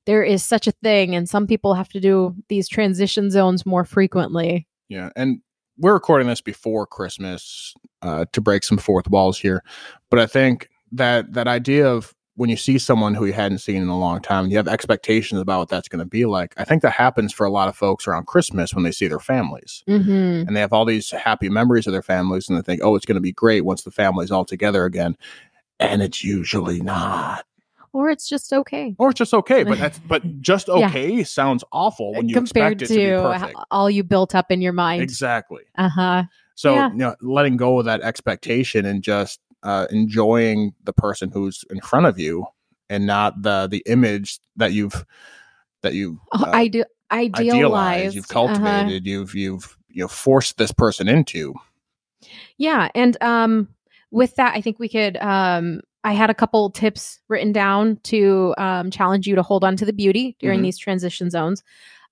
there 0.06 0.22
is 0.24 0.42
such 0.44 0.66
a 0.66 0.72
thing 0.82 1.14
and 1.14 1.28
some 1.28 1.46
people 1.46 1.74
have 1.74 1.88
to 1.90 2.00
do 2.00 2.34
these 2.48 2.68
transition 2.68 3.30
zones 3.30 3.64
more 3.66 3.84
frequently 3.84 4.66
Yeah, 4.88 5.10
and 5.16 5.40
we're 5.78 5.94
recording 5.94 6.28
this 6.28 6.40
before 6.40 6.86
Christmas 6.86 7.74
uh, 8.02 8.24
to 8.32 8.40
break 8.40 8.64
some 8.64 8.78
fourth 8.78 9.08
walls 9.08 9.38
here, 9.38 9.62
but 10.10 10.18
I 10.18 10.26
think 10.26 10.68
that 10.92 11.32
that 11.32 11.48
idea 11.48 11.88
of 11.88 12.14
when 12.36 12.50
you 12.50 12.56
see 12.56 12.78
someone 12.78 13.14
who 13.14 13.24
you 13.24 13.32
hadn't 13.32 13.58
seen 13.58 13.82
in 13.82 13.88
a 13.88 13.98
long 13.98 14.20
time, 14.20 14.44
and 14.44 14.52
you 14.52 14.58
have 14.58 14.68
expectations 14.68 15.40
about 15.40 15.58
what 15.58 15.68
that's 15.68 15.88
going 15.88 16.00
to 16.00 16.08
be 16.08 16.26
like. 16.26 16.52
I 16.58 16.64
think 16.64 16.82
that 16.82 16.90
happens 16.90 17.32
for 17.32 17.46
a 17.46 17.50
lot 17.50 17.68
of 17.68 17.76
folks 17.76 18.06
around 18.06 18.26
Christmas 18.26 18.74
when 18.74 18.84
they 18.84 18.92
see 18.92 19.08
their 19.08 19.18
families. 19.18 19.82
mm-hmm. 19.88 20.46
and 20.46 20.54
they 20.54 20.60
have 20.60 20.72
all 20.72 20.84
these 20.84 21.10
happy 21.10 21.48
memories 21.48 21.86
of 21.86 21.92
their 21.92 22.02
families 22.02 22.48
and 22.48 22.56
they 22.56 22.62
think, 22.62 22.82
oh, 22.84 22.94
it's 22.94 23.06
going 23.06 23.16
to 23.16 23.22
be 23.22 23.32
great 23.32 23.64
once 23.64 23.82
the 23.82 23.90
family's 23.90 24.30
all 24.30 24.44
together 24.44 24.84
again. 24.84 25.16
And 25.80 26.02
it's 26.02 26.22
usually 26.22 26.80
not. 26.80 27.46
Or 27.96 28.10
it's 28.10 28.28
just 28.28 28.52
okay 28.52 28.94
Or 28.98 29.10
it's 29.10 29.18
just 29.18 29.32
okay, 29.34 29.64
but 29.64 29.78
that's 29.78 29.98
but 30.00 30.22
just 30.42 30.68
Yeah. 30.68 30.78
okay 30.78 31.24
sounds 31.24 31.64
awful 31.72 32.14
when 32.14 32.28
you 32.28 32.34
compared 32.34 32.74
expect 32.78 32.82
it 32.82 32.88
to, 32.88 33.00
to 33.00 33.08
be 33.08 33.22
perfect. 33.22 33.58
all 33.70 33.88
you 33.90 34.04
built 34.04 34.34
up 34.34 34.50
in 34.50 34.60
your 34.60 34.72
mind 34.72 35.00
Exactly. 35.00 35.62
uh-huh 35.76 36.24
So 36.54 36.74
Yeah. 36.74 36.90
you 36.90 36.96
know, 36.98 37.16
letting 37.20 37.56
go 37.56 37.78
of 37.78 37.84
that 37.86 38.02
expectation 38.02 38.84
and 38.84 39.02
just 39.02 39.40
uh, 39.62 39.86
enjoying 39.90 40.74
the 40.84 40.92
person 40.92 41.30
who's 41.30 41.64
in 41.70 41.80
front 41.80 42.06
of 42.06 42.18
you, 42.18 42.44
and 42.88 43.06
not 43.06 43.42
the 43.42 43.66
the 43.68 43.82
image 43.86 44.38
that 44.56 44.72
you've 44.72 45.04
that 45.82 45.94
you 45.94 46.20
Oh, 46.32 46.44
uh, 46.44 46.50
I 46.54 46.68
do 46.68 46.84
idealized, 47.12 47.40
idealized. 47.40 48.16
you've 48.16 48.28
Uh-huh. 48.28 48.32
cultivated, 48.32 49.06
you've 49.06 49.34
you've 49.34 49.76
you 49.88 50.02
know 50.04 50.08
forced 50.08 50.56
this 50.58 50.72
person 50.72 51.08
into. 51.08 51.54
Yeah, 52.58 52.88
and 52.94 53.16
um, 53.22 53.68
with 54.10 54.36
that, 54.36 54.54
I 54.54 54.60
think 54.60 54.78
we 54.78 54.88
could. 54.88 55.16
Um, 55.16 55.80
I 56.06 56.12
had 56.12 56.30
a 56.30 56.34
couple 56.34 56.70
tips 56.70 57.18
written 57.28 57.50
down 57.52 57.98
to 58.04 58.54
um, 58.58 58.90
challenge 58.92 59.26
you 59.26 59.34
to 59.34 59.42
hold 59.42 59.64
on 59.64 59.76
to 59.76 59.84
the 59.84 59.92
beauty 59.92 60.36
during 60.38 60.60
Mhm. 60.60 60.62
these 60.62 60.78
transition 60.78 61.30
zones. 61.30 61.64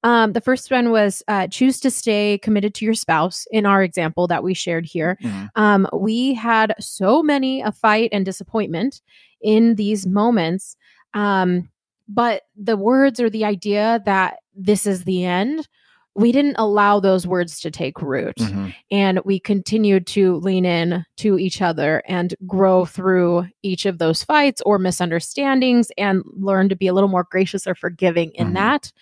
Um, 0.03 0.33
the 0.33 0.41
first 0.41 0.71
one 0.71 0.91
was 0.91 1.23
uh, 1.29 1.47
choose 1.47 1.79
to 1.81 1.91
stay 1.91 2.39
committed 2.43 2.75
to 2.75 2.85
your 2.85 2.95
spouse. 2.95 3.47
In 3.53 3.65
our 3.67 3.83
example 3.83 4.27
that 4.27 4.43
we 4.43 4.53
shared 4.53 4.85
here, 4.85 5.17
Mhm. 5.23 5.49
um, 5.55 5.87
we 5.93 6.35
had 6.35 6.75
so 6.81 7.23
many 7.23 7.63
a 7.63 7.71
fight 7.73 8.11
and 8.13 8.25
disappointment 8.25 9.01
in 9.41 9.77
these 9.77 10.07
moments. 10.07 10.77
Um, 11.15 11.71
but 12.09 12.43
the 12.57 12.77
words 12.77 13.21
or 13.21 13.31
the 13.31 13.45
idea 13.45 14.03
that 14.07 14.41
this 14.57 14.87
is 14.87 15.05
the 15.05 15.25
end, 15.25 15.69
we 16.17 16.31
didn't 16.31 16.55
allow 16.59 17.01
those 17.01 17.27
words 17.27 17.61
to 17.61 17.71
take 17.71 18.01
root 18.01 18.37
Mhm. 18.37 18.73
and 18.91 19.21
we 19.25 19.41
continued 19.41 20.07
to 20.09 20.37
lean 20.37 20.65
in 20.65 21.05
to 21.17 21.39
each 21.39 21.61
other 21.61 22.03
and 22.07 22.35
grow 22.47 22.85
through 22.85 23.47
each 23.63 23.85
of 23.85 23.99
those 23.99 24.23
fights 24.23 24.63
or 24.65 24.79
misunderstandings 24.79 25.91
and 25.99 26.23
learn 26.37 26.69
to 26.69 26.77
be 26.77 26.87
a 26.87 26.93
little 26.93 27.09
more 27.09 27.27
gracious 27.31 27.67
or 27.67 27.75
forgiving 27.75 28.31
in 28.35 28.49
Mhm. 28.51 28.55
that 28.55 28.93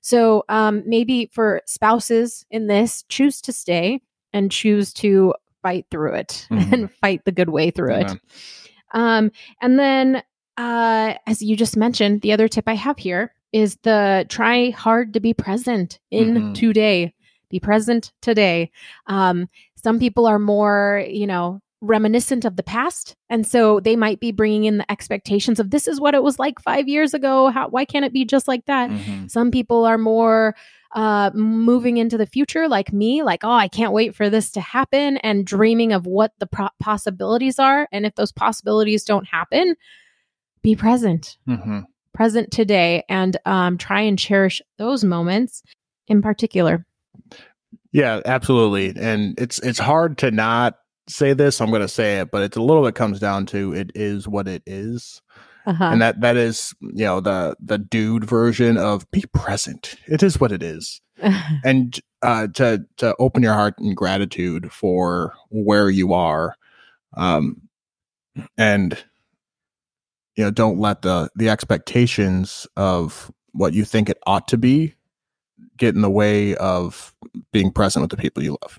so 0.00 0.44
um, 0.48 0.82
maybe 0.86 1.28
for 1.32 1.60
spouses 1.66 2.44
in 2.50 2.66
this 2.68 3.02
choose 3.08 3.40
to 3.40 3.52
stay 3.52 4.00
and 4.32 4.52
choose 4.52 4.92
to 4.92 5.34
fight 5.62 5.86
through 5.90 6.14
it 6.14 6.46
Mhm. 6.50 6.72
and 6.72 6.90
fight 7.00 7.24
the 7.24 7.32
good 7.32 7.48
way 7.48 7.70
through 7.70 7.94
it 7.94 8.10
um, 8.92 9.30
and 9.62 9.78
then 9.78 10.22
uh, 10.56 11.14
as 11.26 11.40
you 11.40 11.56
just 11.56 11.76
mentioned 11.76 12.20
the 12.20 12.32
other 12.32 12.46
tip 12.48 12.64
i 12.68 12.74
have 12.74 12.98
here 12.98 13.32
is 13.52 13.76
the 13.82 14.26
try 14.28 14.70
hard 14.70 15.12
to 15.14 15.20
be 15.20 15.32
present 15.34 15.98
in 16.10 16.34
Mhm. 16.34 16.54
today 16.54 17.14
be 17.50 17.58
present 17.60 18.12
today 18.20 18.70
um, 19.06 19.48
some 19.74 19.98
people 19.98 20.26
are 20.26 20.38
more 20.38 21.04
you 21.08 21.26
know 21.26 21.60
reminiscent 21.80 22.44
of 22.44 22.56
the 22.56 22.62
past 22.62 23.14
and 23.30 23.46
so 23.46 23.78
they 23.80 23.94
might 23.96 24.18
be 24.20 24.32
bringing 24.32 24.64
in 24.64 24.78
the 24.78 24.90
expectations 24.92 25.60
of 25.60 25.70
this 25.70 25.86
is 25.88 26.00
what 26.00 26.14
it 26.14 26.22
was 26.22 26.38
like 26.38 26.60
five 26.60 26.88
years 26.88 27.14
ago 27.14 27.48
how 27.48 27.68
why 27.68 27.84
can't 27.84 28.04
it 28.04 28.12
be 28.12 28.24
just 28.24 28.48
like 28.48 28.64
that 28.66 28.90
Mhm. 28.90 29.30
some 29.30 29.50
people 29.50 29.84
are 29.84 29.96
more 29.98 30.54
uh, 30.92 31.30
moving 31.34 31.98
into 31.98 32.16
the 32.18 32.26
future 32.26 32.66
like 32.66 32.92
me 32.92 33.22
like 33.22 33.44
oh 33.44 33.50
i 33.52 33.68
can't 33.68 33.92
wait 33.92 34.14
for 34.14 34.28
this 34.30 34.50
to 34.50 34.60
happen 34.60 35.18
and 35.18 35.46
dreaming 35.46 35.92
of 35.92 36.06
what 36.06 36.32
the 36.38 36.46
pro- 36.46 36.68
possibilities 36.80 37.58
are 37.58 37.86
and 37.92 38.04
if 38.06 38.14
those 38.16 38.32
possibilities 38.32 39.04
don't 39.04 39.26
happen 39.28 39.74
be 40.62 40.74
present 40.74 41.36
Mhm. 41.46 41.84
Present 42.18 42.50
today 42.50 43.04
and 43.08 43.36
um, 43.46 43.78
try 43.78 44.00
and 44.00 44.18
cherish 44.18 44.60
those 44.76 45.04
moments 45.04 45.62
in 46.08 46.20
particular 46.20 46.84
Yeah, 47.92 48.20
absolutely. 48.24 48.92
And 49.00 49.38
it's 49.40 49.60
it's 49.60 49.78
hard 49.78 50.18
to 50.18 50.32
not 50.32 50.74
say 51.08 51.32
this. 51.32 51.60
I'm 51.60 51.70
going 51.70 51.80
to 51.80 51.86
say 51.86 52.18
it, 52.18 52.32
but 52.32 52.42
it's 52.42 52.56
a 52.56 52.60
little 52.60 52.84
bit 52.84 52.96
comes 52.96 53.20
down 53.20 53.46
to 53.46 53.72
it 53.72 53.92
is 53.94 54.26
what 54.26 54.48
it 54.48 54.64
is. 54.66 55.22
uh-huh. 55.64 55.84
And 55.84 56.02
that 56.02 56.20
that 56.22 56.36
is, 56.36 56.74
you 56.80 57.04
know, 57.04 57.20
the 57.20 57.56
the 57.60 57.78
dude 57.78 58.24
version 58.24 58.76
of 58.76 59.08
be 59.12 59.24
present. 59.32 59.94
It 60.08 60.24
is 60.24 60.40
what 60.40 60.50
it 60.50 60.62
is. 60.62 61.00
And 61.64 62.00
uh 62.22 62.48
to 62.54 62.84
to 62.96 63.14
open 63.20 63.44
your 63.44 63.54
heart 63.54 63.74
in 63.78 63.94
gratitude 63.94 64.72
for 64.72 65.34
where 65.50 65.88
you 65.88 66.14
are. 66.14 66.56
Um 67.16 67.62
and 68.56 68.98
you 70.38 70.44
know, 70.44 70.52
don't 70.52 70.78
let 70.78 71.02
the 71.02 71.28
the 71.34 71.50
expectations 71.50 72.66
of 72.76 73.30
what 73.50 73.74
you 73.74 73.84
think 73.84 74.08
it 74.08 74.18
ought 74.24 74.46
to 74.48 74.56
be 74.56 74.94
get 75.76 75.96
in 75.96 76.00
the 76.00 76.10
way 76.10 76.54
of 76.56 77.12
being 77.52 77.72
present 77.72 78.02
with 78.02 78.10
the 78.10 78.16
people 78.16 78.42
you 78.42 78.56
love. 78.62 78.78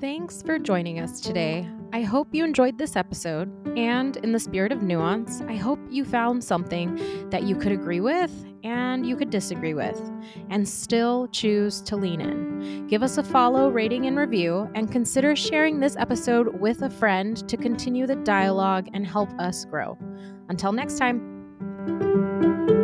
Thanks 0.00 0.40
for 0.40 0.58
joining 0.58 0.98
us 1.00 1.20
today. 1.20 1.68
I 1.92 2.02
hope 2.02 2.28
you 2.32 2.44
enjoyed 2.44 2.78
this 2.78 2.94
episode, 2.94 3.50
and 3.76 4.16
in 4.18 4.30
the 4.30 4.38
spirit 4.38 4.70
of 4.70 4.82
nuance, 4.82 5.40
I 5.48 5.56
hope 5.56 5.80
you 5.90 6.04
found 6.04 6.42
something 6.44 7.28
that 7.30 7.42
you 7.42 7.56
could 7.56 7.72
agree 7.72 8.00
with 8.00 8.30
and 8.62 9.06
you 9.06 9.16
could 9.16 9.30
disagree 9.30 9.74
with, 9.74 9.98
and 10.50 10.68
still 10.68 11.26
choose 11.28 11.80
to 11.80 11.96
lean 11.96 12.20
in. 12.20 12.86
Give 12.86 13.02
us 13.02 13.18
a 13.18 13.22
follow, 13.22 13.70
rating, 13.70 14.06
and 14.06 14.18
review, 14.18 14.70
and 14.74 14.92
consider 14.92 15.34
sharing 15.34 15.80
this 15.80 15.96
episode 15.96 16.60
with 16.60 16.82
a 16.82 16.90
friend 16.90 17.48
to 17.48 17.56
continue 17.56 18.06
the 18.06 18.16
dialogue 18.16 18.88
and 18.92 19.06
help 19.06 19.30
us 19.40 19.64
grow. 19.64 19.96
Until 20.48 20.72
next 20.72 20.98
time. 20.98 22.78